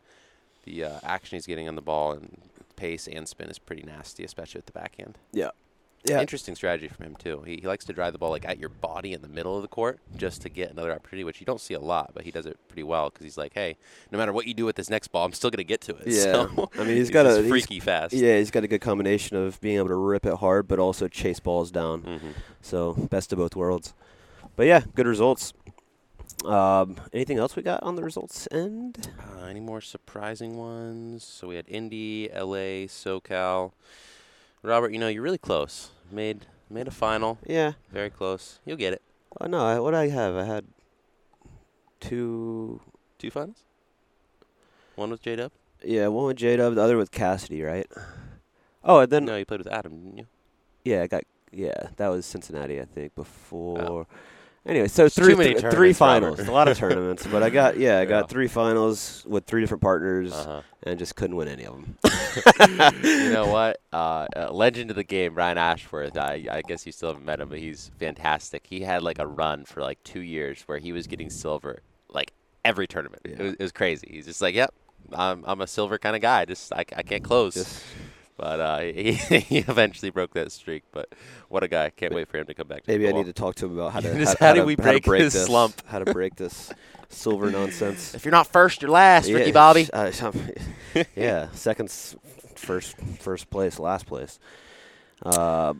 [0.64, 2.38] the uh, action he's getting on the ball and
[2.76, 5.18] pace and spin is pretty nasty, especially with the backhand.
[5.32, 5.50] Yeah.
[6.04, 6.20] Yeah.
[6.20, 7.42] Interesting strategy from him too.
[7.46, 9.62] He, he likes to drive the ball like at your body in the middle of
[9.62, 12.32] the court just to get another opportunity, which you don't see a lot, but he
[12.32, 13.76] does it pretty well because he's like, hey,
[14.10, 16.06] no matter what you do with this next ball, I'm still gonna get to it.
[16.08, 16.22] Yeah.
[16.22, 18.14] So I mean, he's got just a- he's- freaky fast.
[18.14, 21.06] Yeah, he's got a good combination of being able to rip it hard, but also
[21.06, 22.00] chase balls down.
[22.00, 22.28] hmm
[22.62, 23.94] So best of both worlds.
[24.56, 25.52] But yeah, good results.
[26.44, 29.08] Um, anything else we got on the results end?
[29.18, 31.24] Uh, any more surprising ones?
[31.24, 33.72] So we had Indy, LA, SoCal.
[34.62, 35.90] Robert, you know you're really close.
[36.10, 37.72] Made made a final, Yeah.
[37.90, 38.58] very close.
[38.64, 39.02] You'll get it.
[39.40, 40.36] Oh no, I, what did I have?
[40.36, 40.64] I had
[42.00, 42.80] two.
[43.18, 43.62] Two finals.
[44.96, 45.52] One with J Dub.
[45.84, 47.86] Yeah, one with J Dub, the other with Cassidy, right?
[48.84, 50.26] Oh, and then No, you played with Adam, didn't you?
[50.84, 53.14] yeah, I got yeah, that was Cincinnati, I think.
[53.14, 54.06] Before.
[54.64, 57.98] Anyway, so There's three th- three finals, a lot of tournaments, but I got yeah,
[57.98, 58.26] I got Yeah.
[58.28, 60.62] three finals with three different partners, Uh-huh.
[60.84, 61.98] and just couldn't win any of them.
[63.02, 63.80] you know what?
[63.92, 66.16] Uh, uh, legend of the game, Ryan Ashworth.
[66.16, 68.64] I, I guess you still haven't met him, but he's fantastic.
[68.68, 72.32] He had like a run for like two years where he was getting silver like
[72.64, 73.22] every tournament.
[73.24, 74.08] It, was, it was crazy.
[74.12, 74.72] He's just like, yep,
[75.12, 76.44] I'm, I'm a silver kind of guy.
[76.44, 77.82] Just I, I can't close.
[78.42, 80.82] But uh, he, he eventually broke that streak.
[80.90, 81.08] But
[81.48, 81.90] what a guy!
[81.90, 82.82] Can't wait for him to come back.
[82.82, 84.74] To maybe I need to talk to him about how to how, how do we
[84.74, 85.80] how break break his this slump?
[85.86, 86.72] How to break this
[87.08, 88.14] silver nonsense.
[88.14, 89.88] If you're not first, you're last, Ricky Yeah, Bobby.
[89.92, 90.10] uh,
[91.14, 91.90] yeah, second,
[92.56, 94.40] first, first place, last place.
[95.24, 95.74] Uh,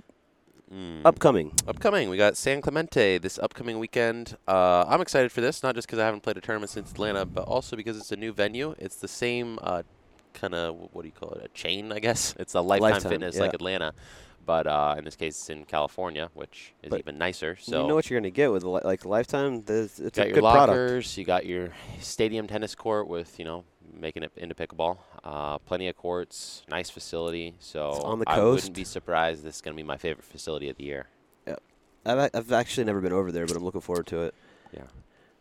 [0.73, 1.03] Mm.
[1.05, 1.53] upcoming.
[1.69, 4.39] Upcoming, we got San Clemente this upcoming weekend.
[4.49, 7.27] Uh, I'm excited for this, not just because I haven't played a tournament since Atlanta,
[7.27, 8.75] but also because it's a new venue.
[8.79, 9.83] It's the same uh,
[10.33, 11.45] kind of what do you call it?
[11.45, 12.35] A chain, I guess.
[12.39, 13.43] It's a Lifetime, Lifetime, Fitness yeah.
[13.43, 13.93] like Atlanta,
[14.45, 17.57] but uh, in this case, it's in California, which is But even nicer.
[17.61, 19.63] So you know what you're gonna get with li- like Lifetime.
[19.67, 20.69] It's got a your good product.
[20.79, 23.65] lockers, you got your stadium tennis court with you know
[23.95, 24.99] making it into pickleball.
[25.23, 27.55] Uh, plenty of courts, nice facility.
[27.61, 28.65] So on the I coast.
[28.65, 29.45] wouldn't be surprised.
[29.45, 31.07] This is going to be my favorite facility of the year.
[32.05, 34.35] I've, I've actually never been over there, but I'm looking forward to it.
[34.73, 34.83] Yeah.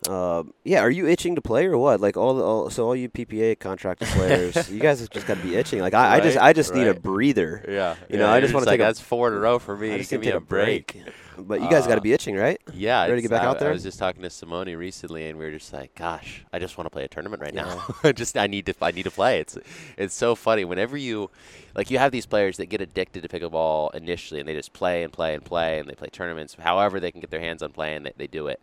[0.09, 2.01] Um, yeah, are you itching to play or what?
[2.01, 5.37] Like all, the, all so all you PPA contracted players, you guys have just got
[5.37, 5.79] to be itching.
[5.79, 7.63] Like I, I just I just need a breather.
[7.69, 9.77] Yeah, You know, I just wanna like, take a- that's four in a row for
[9.77, 9.93] me.
[9.93, 11.03] I just Give need to me take a break.
[11.37, 12.59] But you guys got Uh, to be itching, right?
[12.73, 13.69] Yeah, Ready to get back I, out there?
[13.69, 16.77] I was just talking to Simone recently, and we were just like, "Gosh, I just
[16.77, 17.79] want to play a tournament right Yeah.
[18.03, 18.11] now.
[18.11, 19.57] Just I need to I need to play." It's
[19.97, 21.29] it's so funny whenever you
[21.75, 25.03] like you have these players that get addicted to pickleball initially, and they just play
[25.03, 26.55] and play and play, and they play tournaments.
[26.59, 28.59] However, they can get their hands on playing, they, they do it.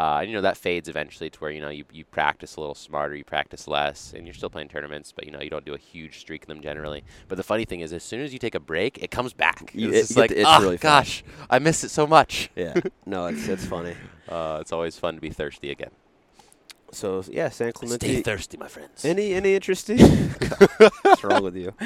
[0.00, 2.60] Uh, and you know that fades eventually to where you know you, you practice a
[2.60, 5.66] little smarter, you practice less, and you're still playing tournaments, but you know you don't
[5.66, 7.04] do a huge streak in them generally.
[7.28, 9.72] But the funny thing is, as soon as you take a break, it comes back.
[9.74, 12.48] You- it's it- like, itch oh really fast." gosh, I miss it so much.
[12.56, 12.80] Yeah.
[13.04, 13.94] no, it's it's funny.
[14.26, 15.90] Uh, it's always fun to be thirsty again.
[16.92, 18.06] So yeah, San Clemente.
[18.14, 19.04] Stay thirsty, my friends.
[19.04, 19.98] Any any interesting?
[21.02, 21.72] What's wrong with you?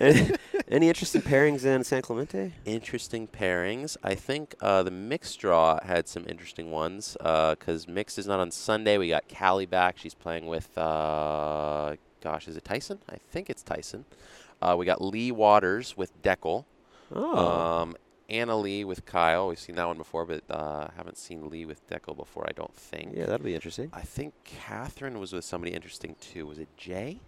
[0.00, 0.30] Any,
[0.68, 2.52] any interesting pairings in San Clemente?
[2.64, 3.96] interesting pairings.
[4.02, 8.50] I think uh, the mixed draw had some interesting ones because mixed is not on
[8.50, 8.98] Sunday.
[8.98, 9.96] We got Callie back.
[9.98, 12.98] She's playing with, uh, gosh, is it Tyson?
[13.10, 14.04] I think it's Tyson.
[14.60, 16.64] Uh, we got Leigh Waters with Dekel.
[17.14, 17.36] Oh,
[17.82, 17.96] Um,
[18.28, 19.48] Anna Leigh with Kyle.
[19.48, 22.74] We've seen that one before, but uh, haven't seen Leigh with Dekel before, I don't
[22.74, 23.12] think.
[23.14, 23.90] yeah, that'll be interesting.
[23.92, 26.46] I think Catherine was with somebody interesting too.
[26.46, 27.20] Was it Jay?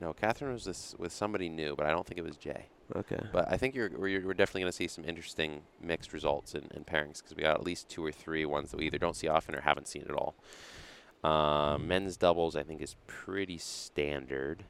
[0.00, 2.66] No, Catherine was this with somebody new, but I don't think it was Jay.
[2.94, 3.20] Okay.
[3.32, 6.68] But I think you're we're, we're definitely going to see some interesting mixed results in,
[6.74, 9.16] in pairings because we got at least two or three ones that we either don't
[9.16, 10.34] see often or haven't seen at all.
[11.24, 14.64] Um, men's doubles, I think, is pretty standard.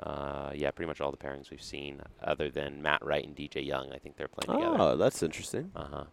[0.00, 3.64] Uh, yeah, pretty much all the pairings we've seen, other than Matt Wright and DJ
[3.66, 3.92] Young.
[3.92, 4.76] I think they're playing together.
[4.78, 5.70] Oh, that's interesting.
[5.74, 6.04] Uh huh.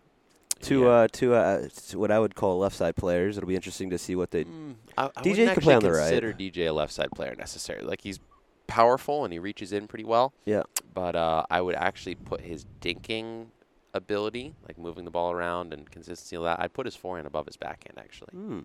[0.61, 3.37] Two, uh, two, uh, t- what I would call left side players.
[3.37, 4.45] It'll be interesting to see what they.
[4.45, 6.09] Mm, I, I DJ wouldn't play on the right.
[6.09, 7.85] Consider DJ a left side player necessarily.
[7.85, 8.19] Like he's
[8.67, 10.33] powerful and he reaches in pretty well.
[10.45, 10.63] Yeah.
[10.93, 13.47] But uh, I would actually put his dinking
[13.93, 16.59] ability, like moving the ball around and consistency of that.
[16.59, 18.61] I'd put his forehand above his backhand actually, Hmm.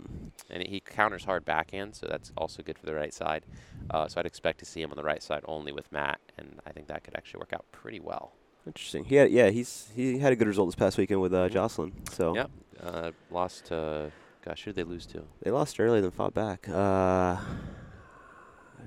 [0.51, 3.45] and he counters hard backhand, so that's also good for the right side.
[3.91, 6.61] Uh, so I'd expect to see him on the right side only with Matt, and
[6.67, 8.33] I think that could actually work out pretty well.
[8.67, 9.05] Interesting.
[9.05, 11.53] He had, yeah, he's he had a good result this past weekend with uh, Mhm.
[11.53, 11.93] Jocelyn.
[12.13, 12.51] So Yep.
[12.83, 14.13] Uh, lost to,
[14.45, 15.25] gosh, who did they lose to?
[15.43, 16.69] they lost early, then fought back.
[16.69, 17.37] Uh,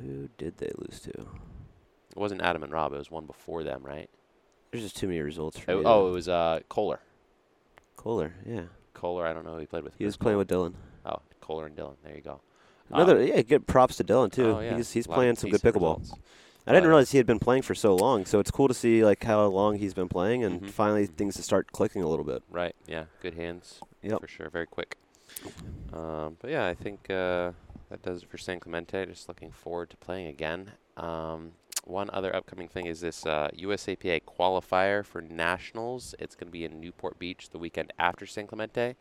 [0.02, 1.10] who did they lose to?
[1.12, 2.94] It wasn't Adam and Rob.
[2.94, 4.10] It was one before them, right?
[4.72, 5.60] There's just too many results.
[5.60, 7.00] For Oh, me oh, it was uh, Kohler.
[7.98, 8.34] Kohler.
[8.46, 9.94] Yeah, Kohler, I don't know who he played with.
[9.98, 10.74] he was playing with Dylan.
[11.06, 11.96] Oh, Kohler and Dylan.
[12.04, 12.42] There you go.
[12.90, 14.56] Another Um, yeah, good props to Dylan too.
[14.58, 14.76] oh, yeah.
[14.78, 16.00] He's he's a lot of playing some good pickleball.
[16.00, 16.14] results.
[16.68, 18.74] I didn't Uh, realize he had been playing for so long, so it's cool to
[18.74, 20.70] see like how long he's been playing and Mhm.
[20.70, 22.44] finally things to start clicking a little bit.
[22.50, 22.76] Right.
[22.88, 23.06] Yeah.
[23.22, 23.80] Good hands.
[24.04, 24.22] Yep.
[24.22, 24.50] For sure.
[24.50, 24.98] Very quick.
[25.94, 27.52] Um, but yeah, I think uh,
[27.90, 29.06] that does it for San Clemente.
[29.08, 30.74] Just looking forward to playing again.
[30.98, 36.14] Um, one other upcoming thing is this uh, USAPA qualifier for nationals.
[36.20, 38.96] It's going to be in Newport Beach the weekend after San Clemente,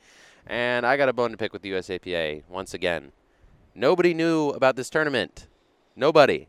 [0.46, 3.12] and I got a bone to pick with the USAPA once again.
[3.74, 5.46] Nobody knew about this tournament.
[5.94, 6.48] Nobody.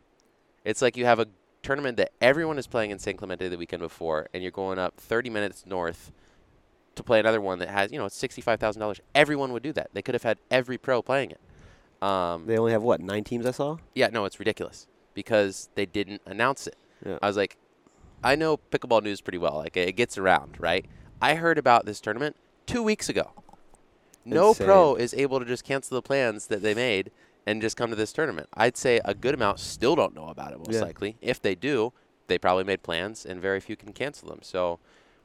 [0.64, 1.26] It's like you have a
[1.62, 4.96] tournament that everyone is playing in San Clemente the weekend before, and you're going up
[4.98, 6.12] 30 minutes north
[6.94, 9.00] to play another one that has, you know, sixty-five thousand dollars.
[9.14, 9.90] Everyone would do that.
[9.94, 11.40] They could have had every pro playing it.
[12.06, 13.76] Um, They only have what nine teams I saw.
[13.94, 16.76] yeah, no, it's ridiculous because they didn't announce it.
[17.04, 17.18] Yeah.
[17.22, 17.56] I was like,
[18.24, 19.56] I know pickleball news pretty well.
[19.56, 20.86] Like it gets around, right?
[21.20, 23.30] I heard about this tournament two weeks ago.
[24.24, 27.10] No pro is able to just cancel the plans that they made
[27.44, 28.48] and just come to this tournament.
[28.54, 30.82] I'd say a good amount still don't know about it, most Yeah.
[30.82, 31.16] likely.
[31.20, 31.92] If they do,
[32.28, 34.38] they probably made plans, and very few can cancel them.
[34.42, 34.78] So,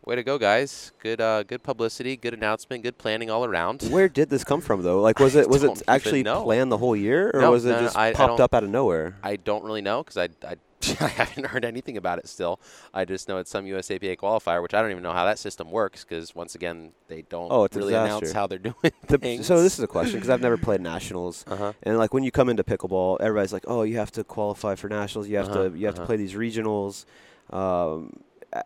[0.08, 0.92] way to go, guys!
[1.04, 3.84] Good, uh, good publicity, good announcement, good planning all around.
[3.84, 5.02] Where did this come from though?
[5.02, 6.44] Like was it was it actually know.
[6.44, 8.54] planned the whole year or No, was it no, just I- I popped don't- up
[8.54, 9.18] out of nowhere?
[9.24, 10.56] I don't really know because I, I,
[11.04, 12.60] I haven't heard anything about it still.
[12.94, 15.72] I just know it's some USAPA qualifier, which I don't even know how that system
[15.72, 18.76] works because once again they don't Oh, really announce how they're doing
[19.08, 19.46] The- things.
[19.48, 21.44] so this is a question because I've never played nationals.
[21.48, 21.74] uh-huh.
[21.84, 24.88] And like when you come into pickleball, everybody's like, "Oh, you have to qualify for
[24.88, 25.28] nationals.
[25.28, 26.08] You have Uh-huh, to you have to uh-huh.
[26.08, 27.06] play these regionals."
[27.50, 28.12] Um,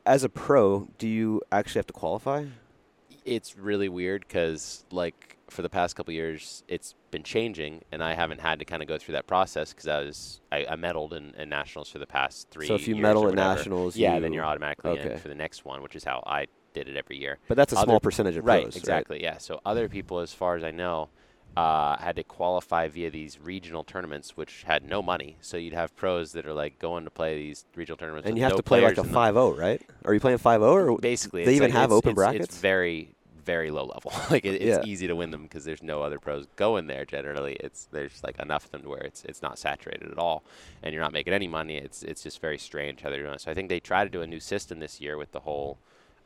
[0.06, 2.46] as a pro, do you actually have to qualify?
[3.26, 8.14] it's really weird because like for the past couple years it's been changing and i
[8.14, 11.14] haven't had to kind of go through that process because i was i, I medaled
[11.14, 14.22] in, in nationals for the past three so if you medal at nationals, yeah you,
[14.22, 15.14] then you're automatically okay.
[15.14, 17.74] in for the next one which is how i did it every year But that's
[17.74, 20.64] a other- small percentage of right pros, exactly yeah so other people as far as
[20.64, 21.10] i know
[21.58, 25.94] uh, had to qualify via these regional tournaments which had no money so you'd have
[25.96, 28.64] pros that are like going to play these regional tournaments And you have no to
[28.64, 29.16] play like a in them.
[29.16, 29.82] 5-0, right?
[30.06, 32.46] Are you playing 5-0 or basically they even like- have it's- open it's- brackets?
[32.46, 34.14] It's very very low level.
[34.30, 34.84] like it, it's Yeah.
[34.86, 37.06] easy to win them because there's no other pros going there.
[37.06, 40.44] Generally, it's there's like enough of them to where it's it's not saturated at all,
[40.84, 41.76] and you're not making any money.
[41.78, 43.42] It's it's just very strange how they're doing it.
[43.42, 45.80] So I think they try to do a new system this year with the whole.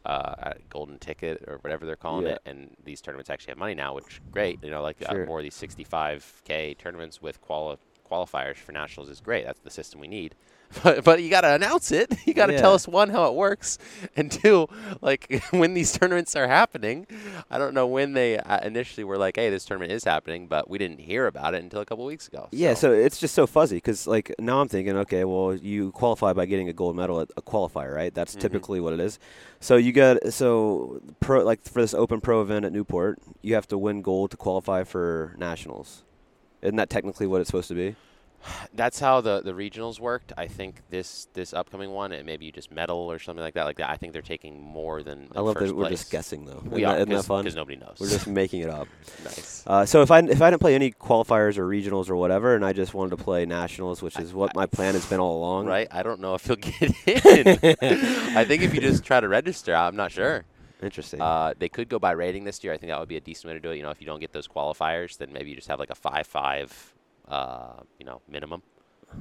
[0.05, 2.33] Uh, golden ticket or whatever they're calling Yeah.
[2.33, 4.63] it, and these tournaments actually have money now, which great.
[4.63, 7.77] You know, like uh, more of these 65k tournaments with quali-
[8.09, 9.45] qualifiers for nationals is great.
[9.45, 10.35] That's the system we need.
[10.83, 12.13] But but you got to announce it.
[12.27, 12.61] You got to Yeah.
[12.61, 13.77] tell us one how it works,
[14.17, 14.67] and two,
[15.01, 17.07] like when these tournaments are happening.
[17.49, 20.69] I don't know when they uh, initially were like, "Hey, this tournament is happening," but
[20.69, 22.49] we didn't hear about it until a couple weeks ago.
[22.51, 26.33] Yeah, so it's just so fuzzy because like now I'm thinking, okay, well you qualify
[26.33, 28.13] by getting a gold medal at a qualifier, right?
[28.13, 28.39] That's Mhm.
[28.41, 29.17] typically what it is.
[29.61, 33.67] So you get so pro like for this Open Pro event at Newport, you have
[33.67, 36.03] to win gold to qualify for nationals.
[36.61, 37.95] Isn't that technically what it's supposed to be?
[38.73, 40.33] That's how the, the regionals worked.
[40.37, 43.63] I think this this upcoming one, and maybe you just medal or something like that.
[43.65, 45.29] Like that, I think they're taking more than.
[45.35, 45.99] I love that we're place.
[45.99, 46.61] just guessing though.
[46.65, 47.43] We isn't are that, isn't that fun?
[47.43, 47.97] because nobody knows.
[47.99, 48.87] We're just making it up.
[49.23, 49.63] nice.
[49.65, 52.65] Uh, so if I if I didn't play any qualifiers or regionals or whatever, and
[52.65, 55.19] I just wanted to play nationals, which I- is what I- my plan has been
[55.19, 55.87] all along, Right?
[55.91, 57.75] I don't know if you'll get in.
[58.37, 60.45] I think if you just try to register, I'm not sure.
[60.83, 61.21] Interesting.
[61.21, 62.73] Uh, they could go by rating this year.
[62.73, 63.77] I think that would be a decent way to do it.
[63.77, 65.95] You know, if you don't get those qualifiers, then maybe you just have like a
[65.95, 66.93] five-five,
[67.27, 68.61] uh, you know, minimum.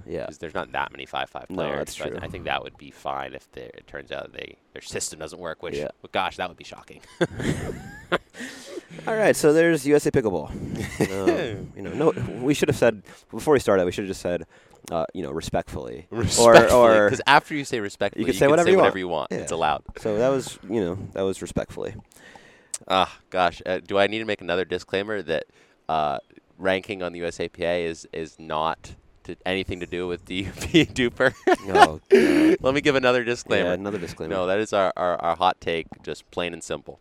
[0.07, 0.23] yeah.
[0.23, 1.73] Because there's not that many five-five players.
[1.73, 2.19] No, that's so I, true.
[2.23, 5.39] I think that would be fine if they, it turns out they their system doesn't
[5.39, 5.63] work.
[5.63, 5.89] Which, Yeah.
[6.03, 7.01] well, gosh, that would be shocking.
[9.07, 10.51] All right, so there's USA pickleball.
[10.51, 13.85] um, you know, no, we should have said before we started.
[13.85, 14.45] We should have just said
[14.91, 16.07] uh, you know, respectfully.
[16.11, 18.97] Respectfully, or because after you say respectfully, You can say whatever you want.
[18.97, 19.33] you want.
[19.33, 19.39] Yeah.
[19.39, 19.83] It's allowed.
[19.99, 21.95] So that was, you know, that was respectfully.
[22.89, 23.63] Ah, gosh.
[23.65, 25.45] Uh, do I need to make another disclaimer that
[25.89, 26.19] uh,
[26.59, 31.35] ranking on the USAPA is is not to anything to do with DUP duper?
[31.49, 32.57] Oh, God.
[32.61, 33.73] Let me give another yeah, disclaimer.
[33.73, 34.35] another disclaimer.
[34.35, 37.01] no, that is our, our, our hot take, just plain and simple.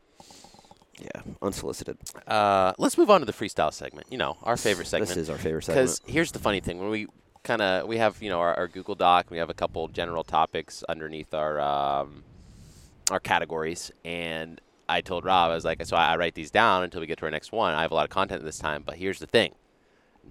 [0.99, 1.97] yeah, unsolicited.
[2.27, 4.07] Uh, let's move on to the freestyle segment.
[4.09, 5.09] You know, our favorite segment.
[5.09, 5.85] This is our favorite segment.
[5.85, 7.07] Because here's the funny thing: when we
[7.43, 10.23] kind of we have you know our, our Google Doc, we have a couple general
[10.23, 12.23] topics underneath our um,
[13.11, 16.83] our categories, and I told Rob I was like, so I, I write these down
[16.83, 17.73] until we get to our next one.
[17.73, 19.53] I have a lot of content this time, but here's the thing: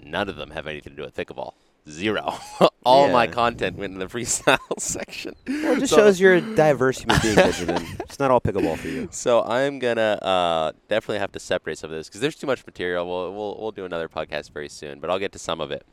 [0.02, 1.52] none of them have anything to do with pickleball.
[1.88, 2.34] Zero.
[2.84, 5.34] All my content went in the freestyle section.
[5.48, 7.84] Well, it just So- shows you're a diverse human being, Benjamin.
[8.00, 9.08] It's not all pickleball for you.
[9.10, 12.64] So I'm gonna uh, definitely have to separate some of this because there's too much
[12.66, 13.08] material.
[13.08, 15.84] We'll, we'll we'll do another podcast very soon, but I'll get to some of it.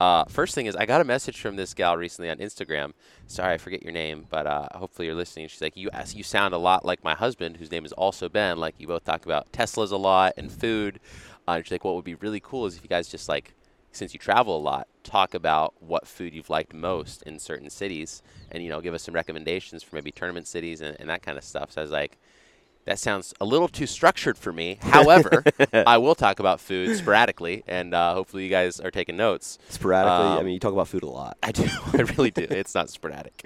[0.00, 2.92] Uh, first thing is, I got a message from this gal recently on Instagram.
[3.26, 5.48] Sorry, I forget your name, but uh, hopefully you're listening.
[5.48, 8.58] She's like, "You you sound a lot like my husband, whose name is also Ben.
[8.58, 11.00] Like you both talk about Teslas a lot and food."
[11.46, 13.54] Uh, she's like, "What would be really cool is if you guys just like,
[13.92, 18.22] since you travel a lot, talk about what food you've liked most in certain cities,
[18.50, 21.38] and you know, give us some recommendations for maybe tournament cities and, and that kind
[21.38, 22.18] of stuff." So I was like
[22.86, 24.78] that sounds a little too structured for me.
[24.82, 25.42] However,
[25.72, 29.58] I will talk about food sporadically, and uh, hopefully you guys are taking notes.
[29.68, 31.36] Sporadically, I Um, mean, you talk about food a lot.
[31.42, 31.64] I do.
[31.92, 32.46] I really do.
[32.50, 33.42] It's not sporadic.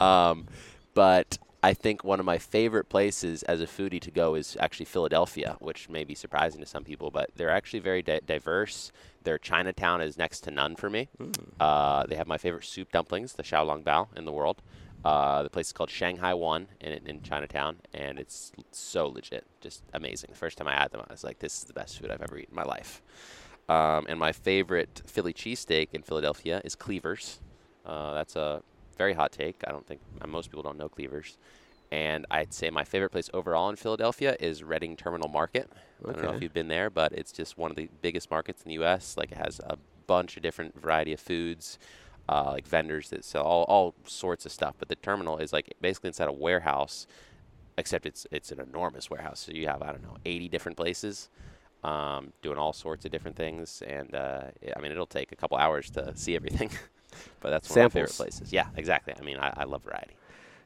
[0.00, 0.46] Um,
[0.94, 4.84] but I think one of my favorite places as a foodie to go is actually
[4.86, 8.92] Philadelphia, which may be surprising to some people, but they're actually very di- diverse.
[9.22, 11.08] Their Chinatown is next to none for me.
[11.58, 14.60] Uh, they have my favorite soup dumplings, the Xiaolong Bao in the world.
[15.04, 19.82] Uh, the place is called Shanghai One in, in Chinatown, and it's so legit, just
[19.92, 20.30] amazing.
[20.32, 22.22] The first time I had them, I was like, "This is the best food I've
[22.22, 23.02] ever eaten in my life."
[23.68, 27.40] Um, and my favorite Philly cheesesteak in Philadelphia is Cleavers.
[27.84, 28.62] Uh, that's a
[28.96, 29.62] very hot take.
[29.66, 31.36] I don't think uh, most people don't know Cleavers.
[31.90, 35.70] And I'd say my favorite place overall in Philadelphia is Reading Terminal Market.
[36.04, 38.62] I don't know if you've been there, but it's just one of the biggest markets
[38.62, 39.16] in the U.S.
[39.16, 41.78] Like it has a bunch of different variety of foods,
[42.28, 44.74] uh, like vendors that sell all, all sorts of stuff.
[44.78, 47.06] But the terminal is like basically inside a warehouse,
[47.76, 49.40] except it's it's an enormous warehouse.
[49.40, 51.28] So you have I don't know 80 different places
[51.84, 53.82] um, doing all sorts of different things.
[53.86, 54.44] And uh,
[54.76, 56.70] I mean, it'll take a couple hours to see everything,
[57.40, 58.52] but that's one of my favorite places.
[58.52, 59.14] Yeah, exactly.
[59.16, 60.16] I mean, I, I love variety.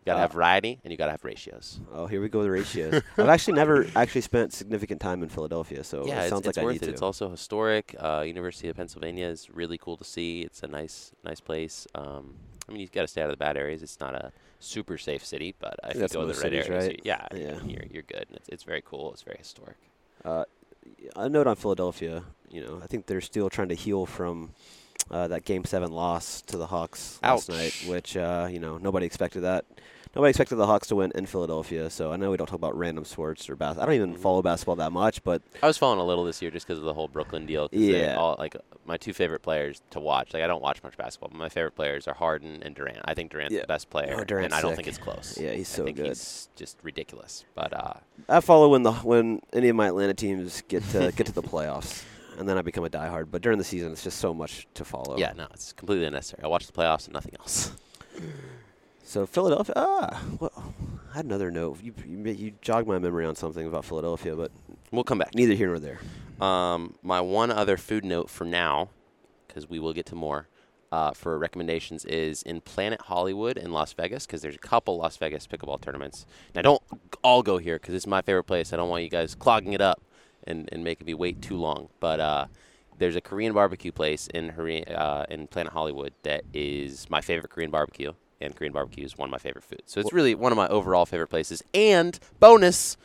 [0.09, 1.81] You gotta Uh, have variety, and you gotta have ratios.
[1.92, 3.03] Oh, here we go with the ratios.
[3.18, 6.62] I've actually never actually spent significant time in Philadelphia, so yeah, it sounds it's like
[6.62, 6.87] I worth need it.
[6.87, 6.92] to.
[6.92, 7.94] It's also historic.
[7.99, 10.40] Uh, University of Pennsylvania is really cool to see.
[10.42, 11.87] It's a nice, nice place.
[11.94, 12.37] Um,
[12.68, 13.83] I mean, you've got to stay out of the bad areas.
[13.83, 16.85] It's not a super safe city, but if you go to the red cities, areas,
[16.87, 16.92] right?
[16.92, 17.59] you- yeah, Yeah.
[17.66, 18.27] you're you're good.
[18.33, 19.12] It's it's very cool.
[19.12, 19.77] It's very historic.
[20.25, 20.44] Uh,
[21.16, 22.25] a note on Philadelphia.
[22.51, 24.55] You know, I think they're still trying to heal from
[25.11, 29.07] uh, that Game Seven loss to the Hawks last night, which uh, you know nobody
[29.07, 29.65] expected that.
[30.17, 31.91] Nobody expected the Hawks to win in Philadelphia.
[31.91, 33.83] So I know we don't talk about random sports or basketball.
[33.83, 34.19] I don't even Mhm.
[34.19, 36.85] follow basketball that much, but I was following a little this year just because of
[36.85, 37.69] the whole Brooklyn deal.
[37.73, 38.17] Yeah.
[38.17, 38.57] all, like
[38.87, 40.33] my two favorite players to watch.
[40.33, 43.01] Like I don't watch much basketball, but my favorite players are Harden and Durant.
[43.05, 43.61] I think Durant's Yeah.
[43.61, 44.77] the best player, Oh, Durant's and I don't sick.
[44.77, 45.39] think it's close.
[45.39, 46.07] yeah, he's I so think good.
[46.07, 47.45] he's just ridiculous.
[47.55, 47.95] But uh,
[48.31, 51.43] I follow when the when any of my Atlanta teams get to get to the
[51.43, 52.03] playoffs,
[52.38, 53.27] and then I become a diehard.
[53.31, 55.18] But during the season, it's just so much to follow.
[55.18, 56.42] yeah, no, it's completely unnecessary.
[56.44, 57.72] I watch the playoffs and nothing else.
[59.05, 59.72] So Philadelphia.
[59.74, 60.74] Ah, well,
[61.12, 61.79] I had another note.
[61.83, 64.53] You, you you jogged my memory on something about Philadelphia, but
[64.92, 65.35] We'll come back.
[65.35, 65.98] neither here nor there.
[66.46, 68.90] Um, my one other food note for now,
[69.46, 70.48] because we will get to more,
[70.92, 75.16] uh, for recommendations is in Planet Hollywood in Las Vegas, because there's a couple Las
[75.16, 76.27] Vegas pickleball tournaments.
[76.55, 76.83] Now, don't
[77.24, 78.74] all go here, because it's my favorite place.
[78.74, 80.03] I don't want you guys clogging it up
[80.49, 81.89] and, and making me wait too long.
[82.01, 82.47] But uh,
[82.99, 87.71] there's a Korean barbecue place in uh, in Planet Hollywood that is my favorite Korean
[87.71, 89.85] barbecue, and Korean barbecue is one of my favorite foods.
[89.87, 91.63] So it's really one of my overall favorite places.
[91.73, 92.97] And bonus,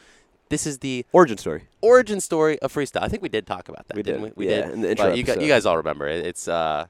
[0.50, 1.64] this is the Origin story.
[1.82, 3.04] origin story of freestyle.
[3.04, 3.96] I think we did talk about that.
[3.98, 4.34] We didn't did.
[4.38, 4.74] We, we Yeah, did.
[4.74, 6.26] in the intro But you, gu- you guys all remember it.
[6.26, 6.88] It's uh,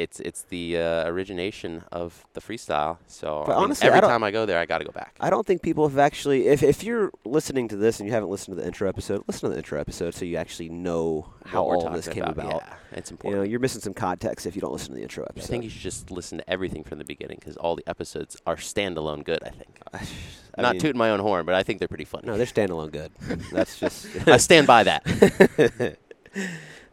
[0.00, 2.98] it's it's the uh, origination of the freestyle.
[3.06, 5.14] So I mean, honestly, every don't- time I go there, I got to go back.
[5.20, 6.48] I don't think people have actually.
[6.48, 9.42] If if you're listening to this and you haven't listened to the intro episode, listen
[9.48, 12.62] to the intro episode so you actually know how all this came about.
[12.66, 13.42] Yeah, it's You important.
[13.42, 15.44] know, you're missing some context if you don't listen to the intro episode.
[15.44, 18.36] I think you should just listen to everything from the beginning because all the episodes
[18.46, 19.40] are standalone good.
[19.44, 19.78] I think.
[20.58, 22.26] I Not mean, tooting my own horn, but I think they're pretty funny.
[22.26, 23.12] No, they're standalone good.
[23.52, 24.06] That's just.
[24.26, 25.02] I stand by that.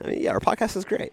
[0.03, 1.11] I mean, yeah, our podcast is great.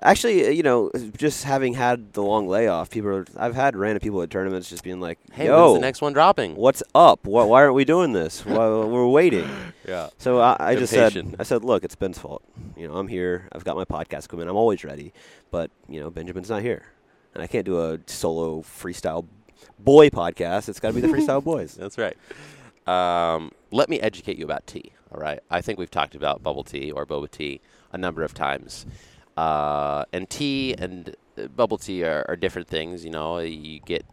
[0.00, 3.10] Actually, uh, you know, just having had the long layoff, people.
[3.10, 6.00] Are, I've had random people at tournaments just being like, Hey, "Yo, when's the next
[6.00, 6.54] one dropping?
[6.54, 7.26] what's up?
[7.26, 8.46] Why, why aren't we doing this?
[8.46, 9.48] Why, we're waiting."
[9.88, 10.10] Yeah.
[10.18, 12.42] So I, I just said, I said, look, it's Ben's fault.
[12.76, 13.48] You know, I'm here.
[13.52, 14.50] I've got my podcast equipment.
[14.50, 15.14] I'm always ready.
[15.50, 16.82] But you know, Benjamin's not here.
[17.32, 19.24] and I can't do a solo freestyle
[19.78, 20.68] boy podcast.
[20.68, 21.72] It's got to be the freestyle boys.
[21.72, 22.14] That's right.
[22.86, 24.92] Um, let me educate you about tea.
[25.10, 25.40] All right.
[25.50, 28.84] I think we've talked about bubble tea or boba tea a number of times.
[29.38, 33.04] Uh, and tea and uh, bubble tea are, are different things.
[33.04, 34.04] You know, you get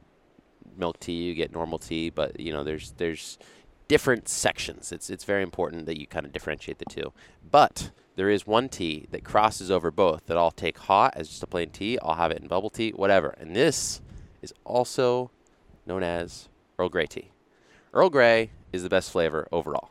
[0.78, 3.40] milk tea, you get normal tea, but you know, there's there's
[3.88, 4.92] different sections.
[4.92, 7.12] It's it's very important that you kind of differentiate the two.
[7.50, 11.42] But there is one tea that crosses over both that I'll take hot as just
[11.42, 11.98] a plain tea.
[12.04, 13.30] I'll have it in bubble tea, whatever.
[13.40, 14.02] And this
[14.44, 15.32] is also
[15.88, 17.32] known as Earl Grey tea.
[17.96, 19.90] Earl Grey is the best flavor overall.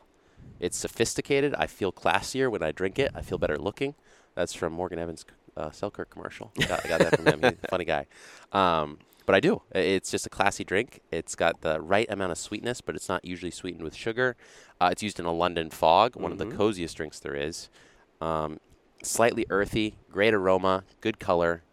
[0.61, 1.53] It's sophisticated.
[1.55, 3.11] I feel classier when I drink it.
[3.13, 3.95] I feel better looking.
[4.35, 5.25] That's from Morgan Evans'
[5.57, 6.51] uh, Selkirk commercial.
[6.61, 7.39] I got, I got that from him.
[7.41, 8.05] He's a funny guy.
[8.51, 9.61] Um, but I do.
[9.73, 11.01] It's just a classy drink.
[11.11, 14.35] It's got the right amount of sweetness, but it's not usually sweetened with sugar.
[14.79, 16.57] Uh, it's used in a London fog, one of the Mhm.
[16.57, 17.69] coziest drinks there is.
[18.21, 18.59] Um,
[19.01, 21.63] slightly earthy, great aroma, good color,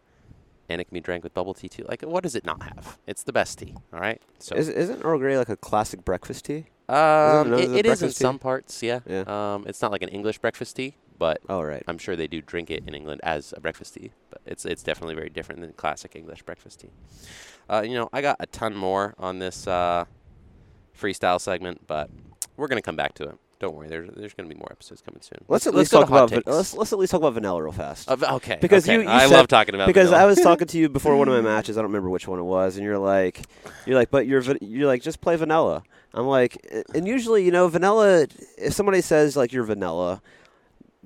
[0.69, 1.85] and it can be drank with bubble tea too.
[1.89, 2.99] Like, what does it not have?
[3.07, 3.75] It's the best tea.
[3.93, 4.23] All right.
[4.39, 6.67] So Is, isn't Earl Grey like a classic breakfast tea?
[6.89, 8.15] um, it, as it is in tea?
[8.15, 8.83] some parts.
[8.83, 9.01] Yeah.
[9.07, 9.25] Yeah.
[9.55, 10.95] Um, it's not like an English breakfast tea,
[11.25, 11.85] but Oh, right.
[11.87, 14.83] I'm sure they do drink it in England as a breakfast tea, but it's it's
[14.83, 16.91] definitely very different than classic English breakfast tea.
[17.71, 20.05] Uh, you know, I got a ton more on this uh,
[21.01, 22.11] freestyle segment, but
[22.57, 23.37] we're gonna come back to it.
[23.61, 25.39] Don't worry, there's there's gonna be more episodes coming soon.
[25.47, 27.71] Let's let's least go talk about va- let's, let's at least talk about vanilla real
[27.73, 28.11] fast.
[28.11, 28.95] Uh, okay, Because okay.
[28.95, 30.25] you- you I said- love talking about because vanilla.
[30.25, 31.79] I was talking to you before one of my matches.
[31.79, 33.43] I don't remember which one it was, and you're like,
[33.87, 35.85] you're like, but you're you're like, just play vanilla.
[36.15, 36.59] I'm like,
[36.95, 38.27] and usually, you know, vanilla.
[38.59, 40.21] If somebody says like you're vanilla,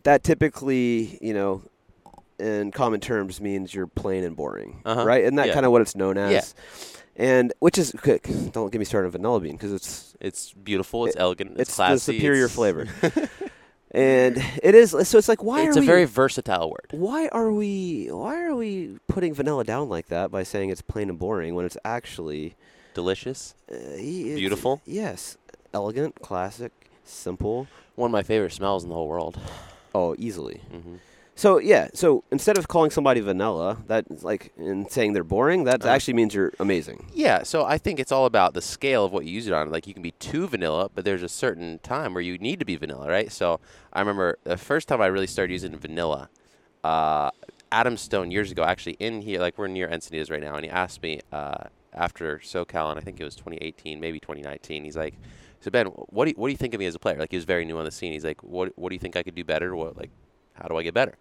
[0.07, 1.62] that typically, you know,
[2.38, 5.04] in common terms means you're plain and boring, Uh-huh.
[5.04, 5.22] right?
[5.22, 5.54] Isn't that Yeah.
[5.54, 6.32] kind of what it's known as?
[6.32, 6.42] Yeah.
[7.18, 8.28] And which is quick.
[8.52, 11.70] Don't get me started on vanilla bean because it's it's beautiful, it's it- elegant, it's,
[11.70, 12.86] it's the superior it's- flavor.
[13.90, 14.90] and it is.
[14.90, 15.86] So it's like, why it's are a we?
[15.86, 16.88] very versatile word.
[16.90, 21.09] why are we why are we putting vanilla down like that by saying it's plain
[21.09, 22.54] and boring when it's actually
[22.94, 24.80] Delicious, uh, it's- Beautiful?
[24.86, 25.36] yes
[25.72, 26.72] elegant classic
[27.04, 29.38] simple one of my favorite smells in the whole world.
[29.97, 30.97] Oh easily hmm
[31.44, 35.84] so yeah so instead of calling somebody vanilla that like and saying they're boring that
[35.84, 35.88] Uh.
[35.94, 39.22] actually means you're amazing Yeah, so I think it's all about the scale of what
[39.26, 39.64] you use it on.
[39.76, 42.66] Like you can be too vanilla, but there's a certain time where you need to
[42.72, 43.30] be vanilla, right?
[43.40, 43.47] So
[43.92, 46.22] I remember the first time I really started using vanilla,
[46.84, 47.28] uh,
[47.80, 50.70] Adam Stone years ago, actually in here, like we're near Encinitas right now, and he
[50.70, 54.84] asked me uh, after SoCal, and I think it was 2018, maybe 2019.
[54.84, 55.14] He's like,
[55.61, 57.30] "So Ben, what do you, what do you think of me as a player?" Like
[57.30, 58.12] he was very new on the scene.
[58.12, 59.74] He's like, "What what do you think I could do better?
[59.74, 60.11] What like,
[60.54, 61.16] how do I get better?"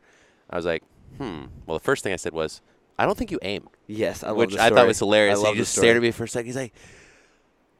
[0.49, 0.83] I was like,
[1.17, 2.61] "Hmm." Well, the first thing I said was,
[2.97, 5.41] "I don't think you aim." yes i love which I thought was hilarious.
[5.41, 5.85] He just story.
[5.85, 6.47] stared at me for a second.
[6.47, 6.73] He's like,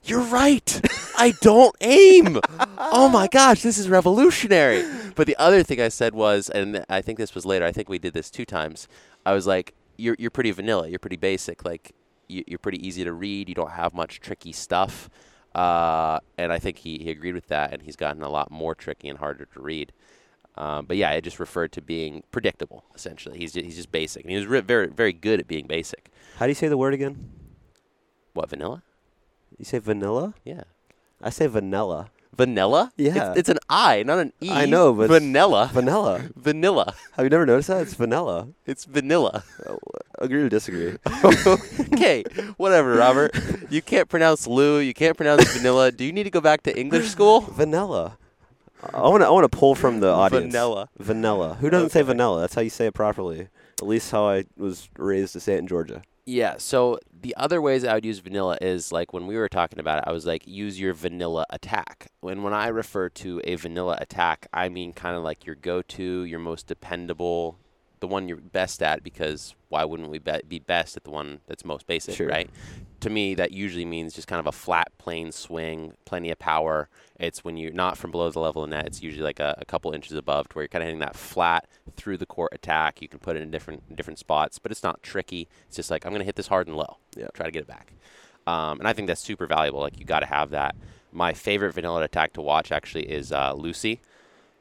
[0.03, 0.81] "You're right.
[1.17, 2.39] I don't aim.
[2.77, 4.85] oh my gosh, this is revolutionary."
[5.15, 7.65] But the other thing I said was, and I think this was later.
[7.65, 8.87] I think we did this two times.
[9.25, 10.87] I was like, "You're you're pretty vanilla.
[10.87, 11.65] You're pretty basic.
[11.65, 11.93] Like
[12.27, 13.49] you're pretty easy to read.
[13.49, 15.09] You don't have much tricky stuff."
[15.55, 18.75] Uh, and I think he, he agreed with that, and he's gotten a lot more
[18.75, 19.93] tricky and harder to read.
[20.57, 22.83] Um, but yeah, it just referred to being predictable.
[22.93, 25.65] Essentially, he's just, he's just basic, and he was re- very very good at being
[25.67, 26.09] basic.
[26.37, 27.29] how do you say the word again
[28.33, 28.83] What vanilla?
[29.57, 30.63] you say vanilla Yeah.
[31.21, 32.91] i say vanilla Vanilla?
[32.97, 33.31] Yeah.
[33.31, 34.49] It's, it's an I, not an E.
[34.51, 35.69] I know, but- vanilla.
[35.73, 36.93] vanilla vanilla.
[37.13, 39.43] have you never noticed that it's vanilla It's vanilla.
[39.67, 39.79] Oh,
[40.19, 40.95] agree or disagree
[41.93, 42.23] okay,
[42.57, 43.35] whatever, Robert.
[43.69, 44.79] You can't pronounce Lou.
[44.79, 45.91] You can't pronounce vanilla.
[45.91, 47.41] Do you need to go back to English school?
[47.51, 48.17] vanilla
[48.93, 49.27] I want to.
[49.27, 50.51] I want to pull from the audience.
[50.53, 50.89] Vanilla.
[50.99, 51.55] Vanilla.
[51.55, 52.41] Who doesn't say vanilla?
[52.41, 53.47] That's how you say it properly.
[53.81, 56.03] At least how I was raised to say it in Georgia.
[56.25, 56.55] Yeah.
[56.57, 59.99] So the other ways I would use vanilla is like when we were talking about
[59.99, 62.07] it, I was like, use your vanilla attack.
[62.21, 66.23] When when I refer to a vanilla attack, I mean kind of like your go-to,
[66.23, 67.57] your most dependable,
[67.99, 69.03] the one you're best at.
[69.03, 72.27] Because why wouldn't we be, be best at the one that's most basic, Sure.
[72.27, 72.49] right?
[73.01, 76.89] To me, that usually means just kind of a flat, plain swing, plenty of power.
[77.19, 78.85] It's when you're not from below the level of net.
[78.85, 81.15] It's usually like a, a couple inches above, to where you're kind of hitting that
[81.15, 83.01] flat through the court attack.
[83.01, 85.47] You can put it in different different spots, but it's not tricky.
[85.67, 86.97] It's just like I'm going to hit this hard and low.
[87.15, 87.27] Yeah.
[87.33, 87.93] Try to get it back.
[88.47, 89.79] Um, and I think that's super valuable.
[89.79, 90.75] Like you got to have that.
[91.11, 94.01] My favorite vanilla attack to watch actually is uh, Lucy.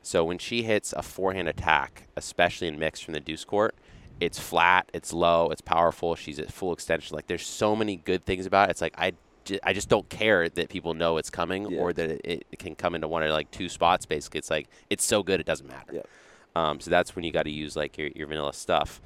[0.02, 3.74] So when she hits a forehand attack, especially in mix from the deuce court,
[4.20, 6.14] it's flat, it's low, it's powerful.
[6.14, 7.16] She's at full extension.
[7.16, 8.72] Like there's so many good things about it.
[8.72, 9.12] It's like I,
[9.62, 11.78] I just don't care that people know it's coming Yeah.
[11.80, 14.06] or that it, it can come into one or like two spots.
[14.06, 15.94] Basically, it's like it's so good it doesn't matter.
[15.94, 16.08] Yep.
[16.56, 19.00] Um, so that's when you got to use like your, your vanilla stuff.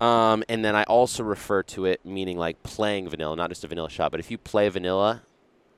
[0.00, 3.68] Um, and then I also refer to it meaning like playing vanilla, not just a
[3.68, 4.10] vanilla shot.
[4.10, 5.22] But if you play vanilla,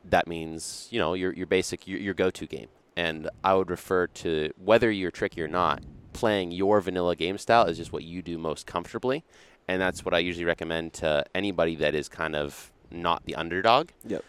[0.08, 2.68] that means you know your your basic your, your go-to game.
[2.96, 5.82] And I would refer to whether you're tricky or not,
[6.14, 9.22] playing your vanilla game style is just what you do most comfortably.
[9.68, 13.90] and that's what I usually recommend to anybody that is kind of not the underdog.
[14.06, 14.24] Yep.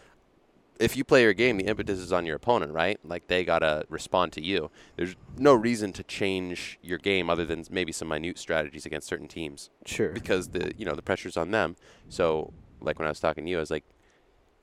[0.78, 3.00] If you play your game, the impetus is on your opponent, right?
[3.04, 4.70] Like they gotta respond to you.
[4.96, 9.26] There's no reason to change your game other than maybe some minute strategies against certain
[9.26, 10.10] teams Sure.
[10.10, 11.74] because the you know the pressure's on them.
[12.08, 13.82] So like when I was talking to you, I was like,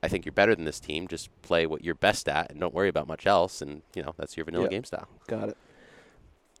[0.02, 1.06] I think you're better than this team.
[1.06, 3.60] Just play what you're best at and don't worry about much else.
[3.60, 4.70] And you know that's your vanilla Yeah.
[4.70, 5.08] game style.
[5.26, 5.56] Got it.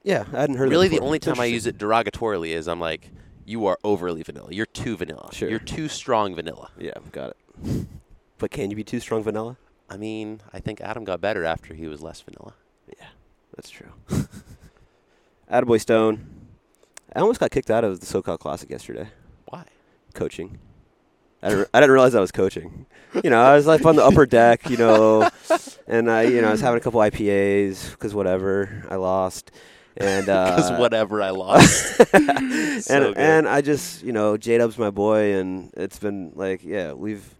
[0.02, 0.68] Yeah, I hadn't heard.
[0.68, 3.10] really, that the only time I use it derogatorily is I'm like,
[3.46, 4.48] you are overly vanilla.
[4.50, 5.30] You're too vanilla.
[5.32, 5.48] Sure.
[5.48, 6.70] You're too strong vanilla.
[6.78, 7.86] Yeah, got it.
[8.38, 9.56] But can you be too strong vanilla?
[9.88, 12.52] I mean, I think Adam got better after he was less vanilla.
[12.86, 13.06] Yeah,
[13.56, 13.92] that's true.
[15.50, 16.26] Attaboy Stone.
[17.14, 19.08] I almost got kicked out of the SoCal Classic yesterday.
[19.46, 19.64] Why?
[20.12, 20.58] Coaching.
[21.42, 22.84] I didn't, I didn't realize I was coaching.
[23.24, 25.30] You know, I was like on the upper deck, you know,
[25.86, 29.50] and I, you know, I was having a couple IPAs because whatever, I lost,
[29.96, 32.00] and Because uh, whatever I lost.
[32.12, 33.18] and So good.
[33.18, 37.34] and I just you know J Dub's my boy, and it's been like yeah we've.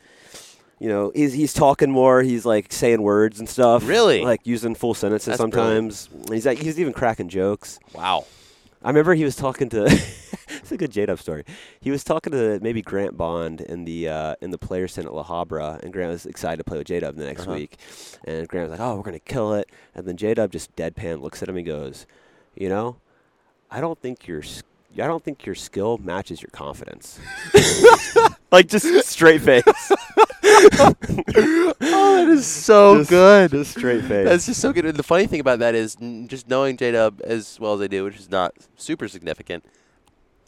[0.78, 2.20] You know, he's he's talking more.
[2.22, 3.88] He's like saying words and stuff.
[3.88, 4.20] Really?
[4.22, 6.10] Like using full sentences That's sometimes.
[6.12, 7.78] And He's like he's even cracking jokes.
[7.94, 8.26] wow.
[8.82, 9.86] I remember he was talking to.
[9.86, 11.44] it's a good J Dub story.
[11.80, 15.14] He was talking to maybe Grant Bond in the uh, in the Players Center at
[15.14, 17.54] La Habra, and Grant was excited to play with J Dub the next Uh-huh.
[17.54, 17.78] week.
[18.24, 21.22] And Grant was like, "Oh, we're gonna kill it." And then J Dub just deadpan
[21.22, 22.04] looks at him and goes,
[22.56, 22.96] "You know,
[23.70, 24.42] I don't think your
[24.94, 27.20] I don't think your skill matches your confidence."
[28.52, 29.62] like just straight face.
[30.78, 33.50] oh, that is so Just- good.
[33.50, 34.26] Just straight face.
[34.26, 34.86] That's just so good.
[34.86, 37.80] And the funny thing about that is n- just knowing J Dub as well as
[37.80, 39.64] I do, which is not super significant,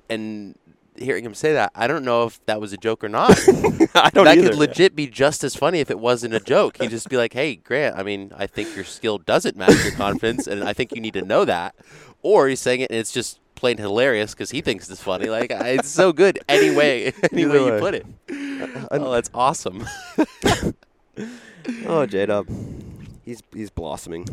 [0.08, 0.56] and
[0.98, 3.30] hearing him say that, I don't know if that was a joke or not.
[3.94, 4.24] I don't know.
[4.24, 4.50] that either.
[4.50, 6.76] could legit be just as funny if it wasn't a joke.
[6.80, 9.92] He'd just be like, "Hey, Grant, I mean, I think your skill doesn't match your
[9.94, 11.74] confidence, and I think you need to know that."
[12.22, 15.28] Or he's saying it, and it's just plain hilarious because he thinks it's funny.
[15.28, 18.06] Like it's so good any way, any way you put it.
[18.90, 19.84] Oh, that's awesome.
[21.86, 22.48] Oh, J Dub.
[23.24, 24.26] He's he's blossoming.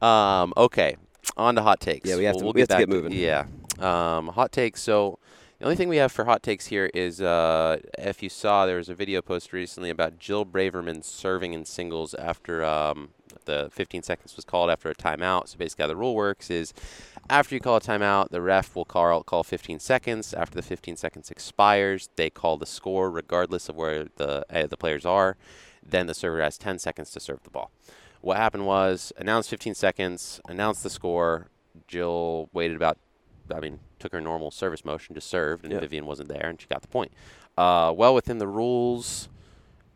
[0.00, 0.96] Um, okay,
[1.36, 2.08] on to hot takes.
[2.08, 3.12] Yeah, we have We'll- to- we'll we have to get moving.
[3.12, 3.44] Yeah,
[3.78, 4.82] um, hot takes.
[4.82, 5.18] So
[5.58, 8.78] the only thing we have for hot takes here is uh, if you saw there
[8.78, 13.10] was a video post recently about Jill Braverman serving in singles after um,
[13.44, 15.48] the 15 seconds was called after a timeout.
[15.48, 16.72] So basically, how the rule works is
[17.30, 20.34] after you call a timeout, the ref will call call 15 seconds.
[20.34, 24.76] After the 15 seconds expires, they call the score regardless of where the uh, the
[24.76, 25.36] players are.
[25.84, 27.70] Then the server has 10 seconds to serve the ball.
[28.20, 31.48] What happened was announced 15 seconds, announced the score.
[31.88, 32.98] Jill waited about,
[33.54, 35.80] I mean, took her normal service motion, just served, and Yep.
[35.82, 37.12] Vivian wasn't there, and she got the point.
[37.56, 39.28] Uh, well within the rules.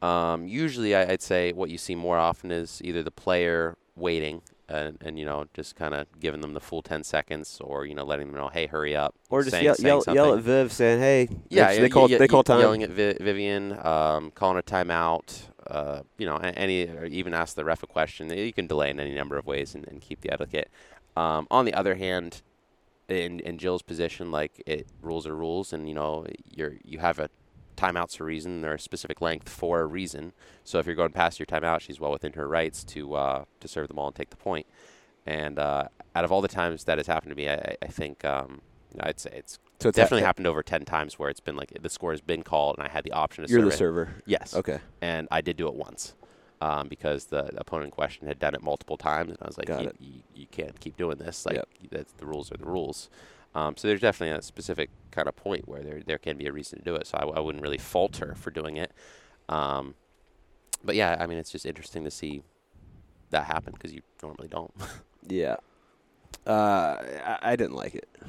[0.03, 4.42] Um, usually, I, I'd say what you see more often is either the player waiting
[4.68, 7.94] and, and you know just kind of giving them the full 10 seconds, or you
[7.94, 10.42] know letting them know, hey, hurry up, Or just saying- yell, saying yell, yell at
[10.42, 13.72] Viv saying, "Hey, Yeah, they, yeah, call yeah, they call time." Yelling at Vi- Vivian,
[13.86, 15.42] um, calling a timeout.
[15.66, 18.30] Uh, you know, any or even ask the ref a question.
[18.30, 20.70] You can delay in any number of ways and, and keep the etiquette.
[21.16, 22.42] Um, on the other hand,
[23.09, 27.18] in in Jill's position, like it rules are rules, and you know you're you have
[27.18, 27.28] a
[27.76, 28.62] timeouts for a reason.
[28.62, 30.32] They're a specific length for a reason.
[30.64, 33.68] So if you're going past your timeout, she's well within her rights to uh, to
[33.68, 34.66] serve the ball and take the point.
[35.26, 38.24] And uh, out of all the times that has happened to me, I, I- think
[38.24, 38.61] um,
[39.00, 41.72] I'd say it's so it's definitely ha- happened over 10 times where it's been like
[41.82, 43.78] the score has been called and I had the option to You're serve the it.
[43.78, 44.14] server.
[44.24, 44.54] Yes.
[44.54, 46.14] Okay, And I did do it once
[46.61, 49.30] um, because the opponent in question had done it multiple times.
[49.30, 51.44] And I was like, you, you, you can't keep doing this.
[51.46, 51.68] Like, Yep.
[51.90, 53.09] that's, the rules are the rules.
[53.54, 56.52] Um, so there's definitely a specific kind of point where there, there can be a
[56.52, 57.07] reason to do it.
[57.07, 58.92] So I, w- I wouldn't really fault her for doing it.
[59.48, 59.94] Um,
[60.84, 62.42] but yeah, I mean, it's just interesting to see
[63.30, 64.72] that happen because you normally don't.
[65.28, 65.57] yeah.
[66.46, 68.08] Uh, I, I didn't like it.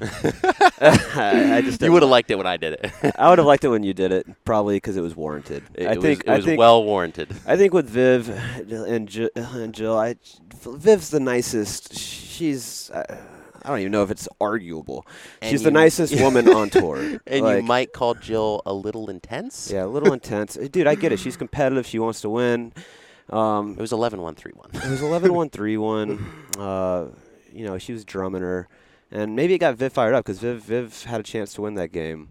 [0.80, 3.14] I, I just you would have li- liked it when I did it.
[3.18, 5.62] I would have liked it when you did it, probably because it was warranted.
[5.74, 7.28] it, I it think was, it I was think well warranted.
[7.46, 10.16] I think with Viv and Jill, and Jill I,
[10.64, 11.96] Viv's the nicest.
[11.96, 12.90] She's.
[12.90, 13.16] Uh,
[13.64, 15.04] I don't even know if it's arguable.
[15.42, 16.96] And She's the nicest woman on tour.
[17.26, 19.70] And Like, you might call Jill a little intense.
[19.70, 20.56] Yeah, a little intense.
[20.56, 21.18] Uh, Dude, I get it.
[21.18, 21.84] She's competitive.
[21.86, 22.72] She wants to win.
[23.30, 24.70] Um, It was 11 1 3 1.
[24.74, 26.26] it was 11 1 3 1.
[27.52, 28.68] You know, she was drumming her.
[29.10, 31.74] And maybe it got Viv fired up because Viv, Viv had a chance to win
[31.74, 32.28] that game.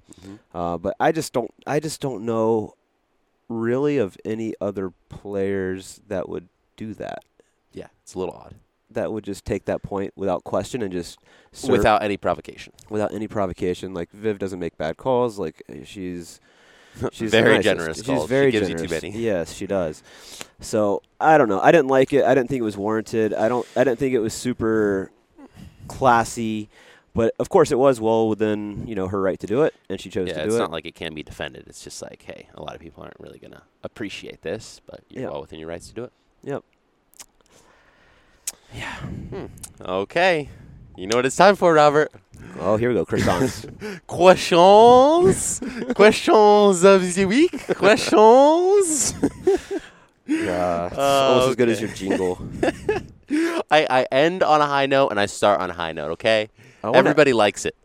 [0.54, 1.52] Uh, but I just don't.
[1.66, 2.76] I just don't know,
[3.50, 7.20] really, of any other players that would do that.
[7.74, 8.56] Yeah, it's a little odd.
[8.92, 11.20] That would just take that point without question and just
[11.52, 12.74] serve Without any provocation.
[12.90, 13.94] without any provocation.
[13.94, 15.38] Like Viv doesn't make bad calls.
[15.40, 16.40] Like she's
[17.12, 18.24] she's Very generous She's calls.
[18.24, 19.04] She very gives you too generous.
[19.04, 19.18] many.
[19.20, 20.04] Yes, she does.
[20.60, 21.60] So I don't know.
[21.62, 22.24] I didn't like it.
[22.26, 23.34] I didn't think it was warranted.
[23.34, 23.66] I don't.
[23.76, 25.12] I didn't think it was super
[25.88, 26.70] classy.
[27.14, 30.00] But of course, it was well within you know her right to do it, and
[30.00, 30.48] she chose Yeah, to do it.
[30.50, 31.64] It's not like it can be defended.
[31.68, 35.24] It's just like, hey, a lot of people aren't really gonna appreciate this, but you're
[35.24, 35.30] Yeah.
[35.32, 36.12] well within your rights to do it.
[36.44, 36.64] Yep.
[38.76, 38.96] Yeah.
[38.98, 39.46] Hmm.
[39.82, 40.50] Okay.
[40.98, 42.12] You know what it's time for, Robert?
[42.60, 43.68] oh, here we go, croissants.
[44.08, 45.62] Questions.
[45.94, 47.68] Questions of the week.
[47.76, 49.14] Questions.
[50.26, 52.40] yeah, it's Oh, almost as good as your jingle.
[53.70, 56.12] I, I end on a high note and I start on a high note.
[56.14, 56.50] Okay.
[56.84, 57.76] Everybody likes it.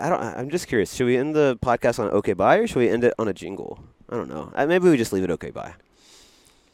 [0.00, 0.22] I don't.
[0.22, 0.94] I'm just curious.
[0.94, 3.32] Should we end the podcast on okay bye, or should we end it on a
[3.32, 3.80] jingle?
[4.08, 4.52] I don't know.
[4.54, 5.74] Uh, maybe we just leave it okay bye.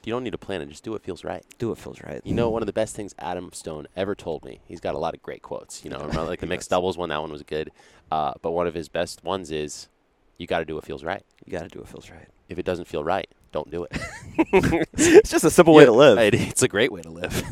[0.08, 0.70] You don't need to plan it.
[0.70, 1.44] Just do what feels right.
[1.58, 2.22] Do what feels right.
[2.24, 4.62] You know, one of the best things Adam Stone ever told me.
[4.64, 5.84] He's got a lot of great quotes.
[5.84, 7.10] You know, like the mixed doubles one.
[7.10, 7.70] That one was good.
[8.10, 9.90] Uh, but one of his best ones is,
[10.38, 11.22] "You got to do what feels right.
[11.44, 12.26] You got to do what feels right.
[12.48, 13.98] If it doesn't feel right, don't do it."
[14.94, 16.16] it's just a simple way to live.
[16.16, 17.42] It- it's a great way to live.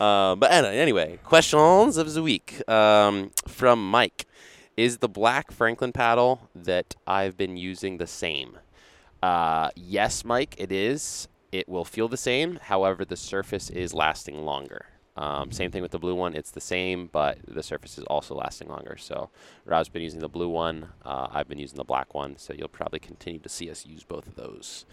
[0.00, 4.24] um, but anyway, anyway, questions of the week um, from Mike.
[4.76, 8.56] Is the black Franklin paddle that I've been using the same?
[9.20, 11.26] Uh, yes, Mike, it is.
[11.52, 12.56] It will feel the same.
[12.62, 14.86] However, the surface is lasting longer.
[15.16, 16.34] Um, same thing with the blue one.
[16.36, 18.96] It's the same, but the surface is also lasting longer.
[18.96, 19.30] So
[19.64, 20.90] Rob's been using the blue one.
[21.04, 22.36] Uh, I've been using the black one.
[22.38, 24.86] So you'll probably continue to see us use both of those.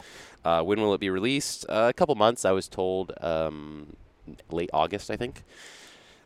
[0.43, 1.66] Uh, when will it be released?
[1.70, 2.43] Uh, a couple months.
[2.43, 3.95] I was told um,
[4.49, 5.43] late August, I think.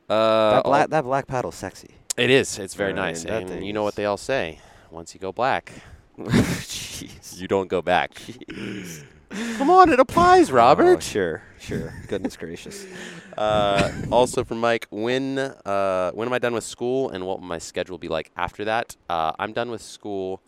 [0.09, 1.89] Uh, that black that black paddle's sexy.
[2.17, 2.57] it is.
[2.57, 3.25] It's very I nice.
[3.25, 4.59] mean, And you know what they all say.
[4.91, 5.71] Once you go black,
[6.17, 7.37] Jeez.
[7.37, 8.11] you don't go back.
[9.57, 11.03] Come on, it applies, Oh, Robert.
[11.03, 11.93] sure, sure.
[12.07, 12.85] Goodness gracious.
[13.37, 17.47] Uh, also from Mike, when uh, when am I done with school, and what will
[17.47, 18.95] my schedule be like after that?
[19.09, 20.41] Uh, I'm done with school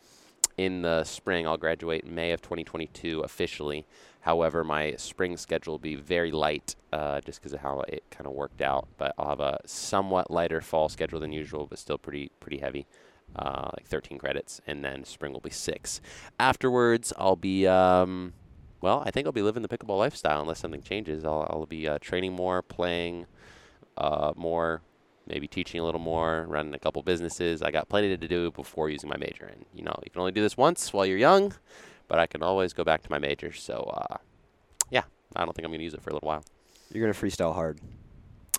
[0.58, 1.46] in the spring.
[1.48, 3.86] I'll graduate in May of 2022 officially.
[4.22, 8.28] However, my spring schedule will be very light, uh, just because of how it kind
[8.28, 8.88] of worked out.
[8.98, 12.88] But I'll have a somewhat lighter fall schedule than usual, but still pretty pretty heavy,
[13.36, 16.02] uh, like 13 credits, and then spring will be six.
[16.40, 18.34] Afterwards, I'll be um,
[18.82, 21.24] well, I think I'll be living the pickleball lifestyle unless something changes.
[21.24, 23.28] I'll, I'll be uh, training more, playing
[23.98, 24.82] uh, more,
[25.28, 27.62] maybe teaching a little more, running a couple businesses.
[27.62, 29.46] I got plenty to do before using my major.
[29.46, 31.54] And, you know, you can only do this once while you're young,
[32.08, 33.54] but I can always go back to my major.
[33.54, 34.18] So, uh,
[34.90, 35.04] yeah,
[35.36, 36.44] I don't think I'm going to use it for a little while.
[36.94, 37.80] You're gonna freestyle hard.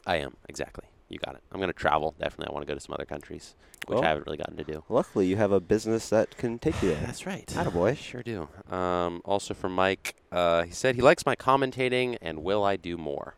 [0.07, 0.85] I am, exactly.
[1.13, 1.43] You got it.
[1.53, 2.15] I'm going to travel.
[2.19, 2.51] Definitely.
[2.51, 3.55] I want to go to some other countries,
[3.87, 4.03] which Oh.
[4.03, 4.83] I haven't really gotten to do.
[4.89, 7.01] Luckily, you have a business that can take you there.
[7.07, 7.47] That's right.
[7.49, 7.97] Attaboy.
[7.99, 8.49] Sure do.
[8.75, 12.97] Um, also from Mike, uh, he said he likes my commentating and will I do
[12.97, 13.37] more?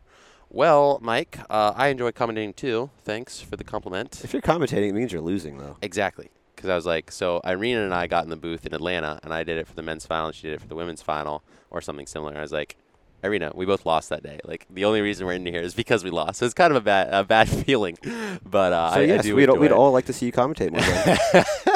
[0.49, 2.89] Well, Mike, uh, I enjoy commentating too.
[3.03, 4.21] Thanks for the compliment.
[4.23, 5.75] If you're commentating, it means you're losing, though.
[5.81, 6.29] Exactly.
[6.55, 9.33] Because I was like, so Irina and I got in the booth in Atlanta, and
[9.33, 11.43] I did it for the men's final, and she did it for the women's final,
[11.69, 12.29] or something similar.
[12.31, 12.77] And I was like,
[13.25, 14.39] Irina, we both lost that day.
[14.45, 16.39] Like the only reason we're in here is because we lost.
[16.39, 17.97] So it's kind of a bad, a bad feeling.
[18.45, 20.31] But uh, so I, yes, I do we'd, enjoy we'd all like to see you
[20.31, 21.45] commentate more.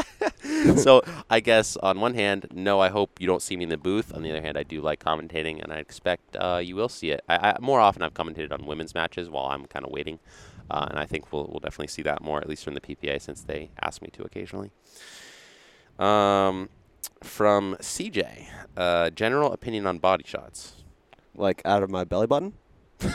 [0.77, 3.77] So I guess on one hand, no, I hope you don't see me in the
[3.77, 4.13] booth.
[4.13, 7.11] On the other hand, I do like commentating, and I expect uh, you will see
[7.11, 7.21] it.
[7.29, 10.19] I, I, more often, I've commentated on women's matches while I'm kind of waiting,
[10.69, 13.21] uh, and I think we'll we'll definitely see that more, at least from the PPA,
[13.21, 14.71] since they ask me to occasionally.
[15.97, 16.69] Um,
[17.23, 18.47] from CJ,
[18.77, 20.78] uh, general opinion on body shots.
[21.39, 22.53] Like out of my belly button.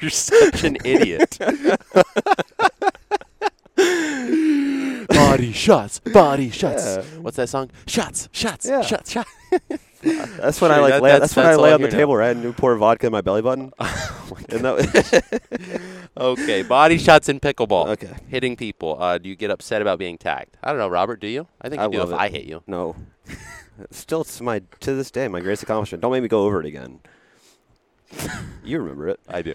[0.00, 1.38] You're such an idiot.
[5.08, 6.84] body shots, body shots.
[6.84, 7.02] Yeah.
[7.20, 7.70] What's that song?
[7.86, 8.82] Shots, shots, Yeah.
[8.82, 9.30] shots, shots.
[10.02, 10.92] That's when I Sure, like.
[10.92, 11.96] that- lay, that's- that's, when I lay on the now.
[11.96, 13.70] table, right, and you pour vodka in my belly button.
[14.48, 17.88] and that, okay, body shots in pickleball.
[17.88, 18.14] okay.
[18.28, 18.96] Hitting people.
[19.02, 20.56] Uh, do you get upset about being tagged?
[20.62, 21.20] I don't know, Robert.
[21.20, 21.48] Do you?
[21.60, 22.18] I think I do love if it.
[22.18, 22.62] I hit you.
[22.66, 22.96] No.
[23.90, 26.02] Still, it's my to this day my greatest accomplishment.
[26.02, 27.00] Don't make me go over it again.
[28.64, 29.20] you remember it.
[29.28, 29.54] I do.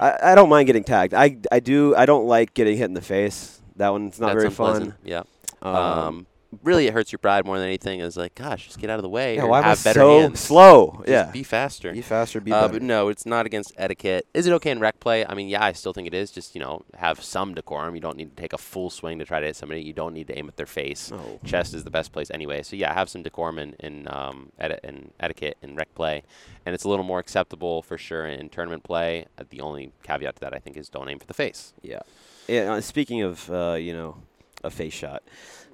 [0.00, 1.12] I, I don't mind getting tagged.
[1.14, 1.94] I, I do.
[1.96, 3.60] I don't like getting hit in the face.
[3.76, 4.90] That one's not That's very unpleasant.
[4.92, 4.98] fun.
[5.04, 5.22] Yeah.
[5.62, 6.26] Um, Um,
[6.62, 8.00] really, it hurts your pride more than anything.
[8.00, 9.36] Is like, gosh, just get out of the way.
[9.36, 10.40] yeah, why have better so hands.
[10.40, 10.92] slow?
[10.98, 11.30] Just yeah.
[11.30, 11.92] Be faster.
[11.92, 12.40] Be faster.
[12.40, 12.72] Be Uh, better.
[12.74, 14.26] but no, it's not against etiquette.
[14.34, 15.26] Is it okay in rec play?
[15.26, 16.30] I mean, yeah, I still think it is.
[16.30, 17.94] Just you know, have some decorum.
[17.94, 19.82] You don't need to take a full swing to try to hit somebody.
[19.82, 21.10] You don't need to aim at their face.
[21.10, 21.40] No.
[21.44, 22.62] Chest is the best place anyway.
[22.62, 26.22] So yeah, have some decorum in in, um, eti- in etiquette in rec play,
[26.64, 29.26] and it's a little more acceptable for sure in tournament play.
[29.38, 31.72] Uh, the only caveat to that I think is don't aim for the face.
[31.82, 32.00] Yeah.
[32.48, 32.74] Yeah.
[32.74, 34.18] Uh, speaking of, uh, you know,
[34.64, 35.22] a face shot,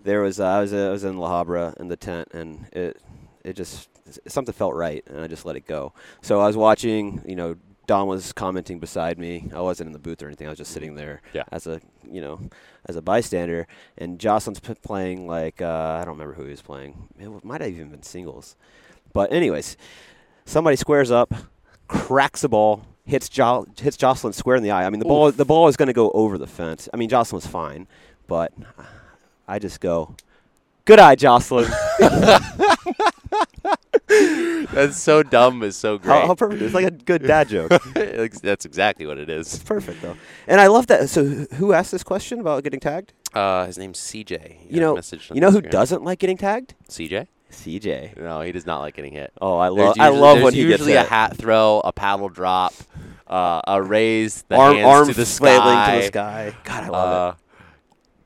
[0.04, 2.66] there was uh, I was uh, I was in La Habra in the tent, and
[2.72, 3.00] it
[3.44, 3.88] it just
[4.28, 5.92] something felt right, and I just let it go.
[6.20, 7.56] So I was watching, you know.
[7.88, 9.50] Don was commenting beside me.
[9.52, 10.46] I wasn't in the booth or anything.
[10.46, 11.42] I was just sitting there Yeah.
[11.50, 12.38] as a, you know,
[12.86, 13.66] as a bystander.
[13.98, 17.08] And Jocelyn's p- playing like uh, I don't remember who he was playing.
[17.18, 18.54] It might have even been singles.
[19.12, 19.76] But anyways,
[20.44, 21.34] somebody squares up,
[21.88, 24.84] cracks a ball, hits jo- hits Jocelyn square in the eye.
[24.86, 26.88] I mean, the ball the ball is going to go over the fence.
[26.94, 27.88] I mean, Jocelyn was fine,
[28.28, 28.52] but
[29.48, 30.14] I just go,
[30.84, 31.70] good eye, Jocelyn.
[34.72, 35.62] That's so dumb.
[35.62, 36.20] Is so great.
[36.20, 36.62] how, how perfect!
[36.62, 37.70] It's like a good dad joke.
[37.94, 39.54] That's exactly what it is.
[39.54, 40.16] It's perfect though,
[40.46, 41.08] and I love that.
[41.08, 43.12] So, who asked this question about getting tagged?
[43.32, 44.56] Uh, his name's CJ.
[44.68, 45.00] He You know,
[45.32, 46.74] you know who doesn't like getting tagged?
[46.88, 47.28] CJ?
[47.50, 48.18] CJ.
[48.18, 49.32] No, he does not like getting hit.
[49.40, 52.28] Oh, I love I love there's when he gets usually a hat throw, a paddle
[52.28, 52.74] drop,
[53.26, 55.94] uh, a raise, the arm hands arm to the sky.
[55.96, 56.54] to the sky.
[56.64, 57.41] God, I love Uh, yeah,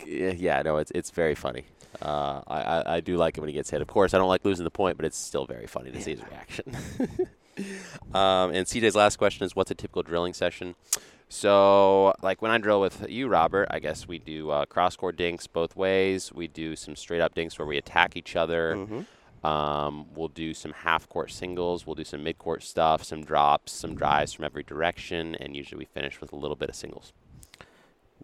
[0.06, 1.64] yeah, no, it's it's very funny.
[2.00, 3.80] Uh, I, I I do like it when he gets hit.
[3.80, 6.12] Of course, I don't like losing the point, but it's still very funny to see
[6.12, 6.76] his reaction.
[8.14, 10.74] um, and CJ's last question is, what's a typical drilling session?
[11.28, 15.16] So, like when I drill with you, Robert, I guess we do uh, cross court
[15.16, 16.32] dinks both ways.
[16.32, 18.76] We do some straight up dinks where we attack each other.
[18.76, 19.06] Mhm.
[19.44, 21.86] Um, we'll do some half court singles.
[21.86, 25.78] We'll do some mid court stuff, some drops, some drives from every direction, and usually
[25.78, 27.12] we finish with a little bit of singles.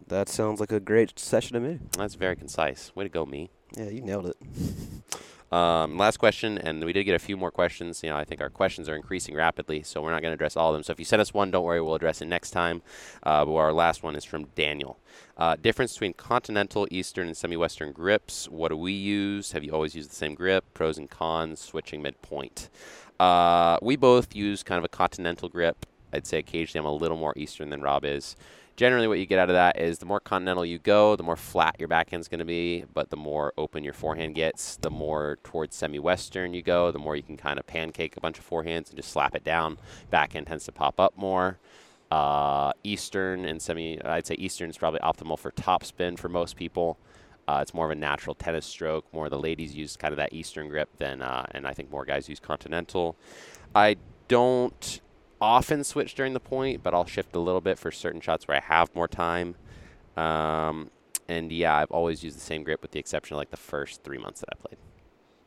[0.08, 1.78] That sounds like a great session to me.
[1.96, 2.94] That's very concise.
[2.94, 3.50] Way to go, me.
[3.76, 4.36] Yeah, you nailed it.
[5.52, 8.02] Um, last question, and we did get a few more questions.
[8.02, 10.56] You know, I think our questions are increasing rapidly, so we're not going to address
[10.56, 10.82] all of them.
[10.82, 12.80] So if you send us one, don't worry, we'll address it next time.
[13.22, 14.98] Uh, but our last one is from Daniel.
[15.36, 18.48] Uh, difference between continental, eastern, and semi-western grips.
[18.48, 19.52] What do we use?
[19.52, 20.64] Have you always used the same grip?
[20.72, 21.60] Pros and cons.
[21.60, 22.70] Switching midpoint.
[23.20, 25.84] Uh, we both use kind of a continental grip.
[26.14, 28.36] I'd say occasionally I'm a little more eastern than Rob is.
[28.76, 31.36] Generally, what you get out of that is the more continental you go, the more
[31.36, 34.76] flat your backhand's going to be, but the more open your forehand gets.
[34.76, 38.38] The more towards semi-western you go, the more you can kind of pancake a bunch
[38.38, 39.78] of forehands and just slap it down.
[40.10, 41.58] Backhand tends to pop up more.
[42.10, 46.98] Uh, eastern and semi, I'd say Eastern is probably optimal for topspin for most people.
[47.48, 49.04] Uh, it's more of a natural tennis stroke.
[49.12, 51.90] More of the ladies use kind of that Eastern grip than, uh, and I think
[51.90, 53.16] more guys use Continental.
[53.74, 53.96] I
[54.28, 55.00] don't
[55.42, 58.56] often switch during the point, but I'll shift a little bit for certain shots where
[58.56, 59.56] I have more time.
[60.16, 60.90] Um,
[61.28, 64.02] and yeah, I've always used the same grip with the exception of like the first
[64.04, 64.78] three months that I played.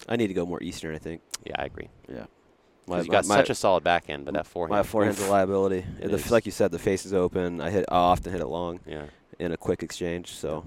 [0.08, 0.94] I need to go more Eastern.
[0.96, 1.22] I think.
[1.46, 1.90] Yeah, I agree.
[2.10, 2.26] Yeah.
[2.88, 4.78] 'Cause you got such a solid backhand, but that forehand.
[4.78, 5.84] my forehand's a liability.
[6.00, 7.60] It The like you said, the face is open.
[7.60, 7.86] I hit.
[7.90, 9.06] I often hit it long Yeah.
[9.40, 10.32] in a quick exchange.
[10.34, 10.64] So,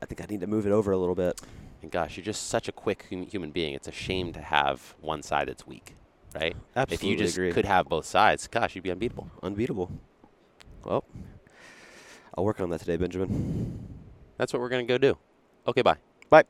[0.00, 1.40] I think I need to move it over a little bit.
[1.82, 3.74] And gosh, you're just such a quick hum- human being.
[3.74, 5.96] It's a shame to have one side that's weak,
[6.40, 6.56] right?
[6.74, 7.52] Absolutely if you just agree.
[7.52, 9.30] could have both sides, gosh, you'd be unbeatable.
[9.42, 9.90] Unbeatable.
[10.84, 11.04] Well,
[12.36, 13.88] I'll work on that today, Benjamin.
[14.36, 15.16] That's what we're gonna go do.
[15.66, 15.96] Okay, bye.
[16.30, 16.44] Bye.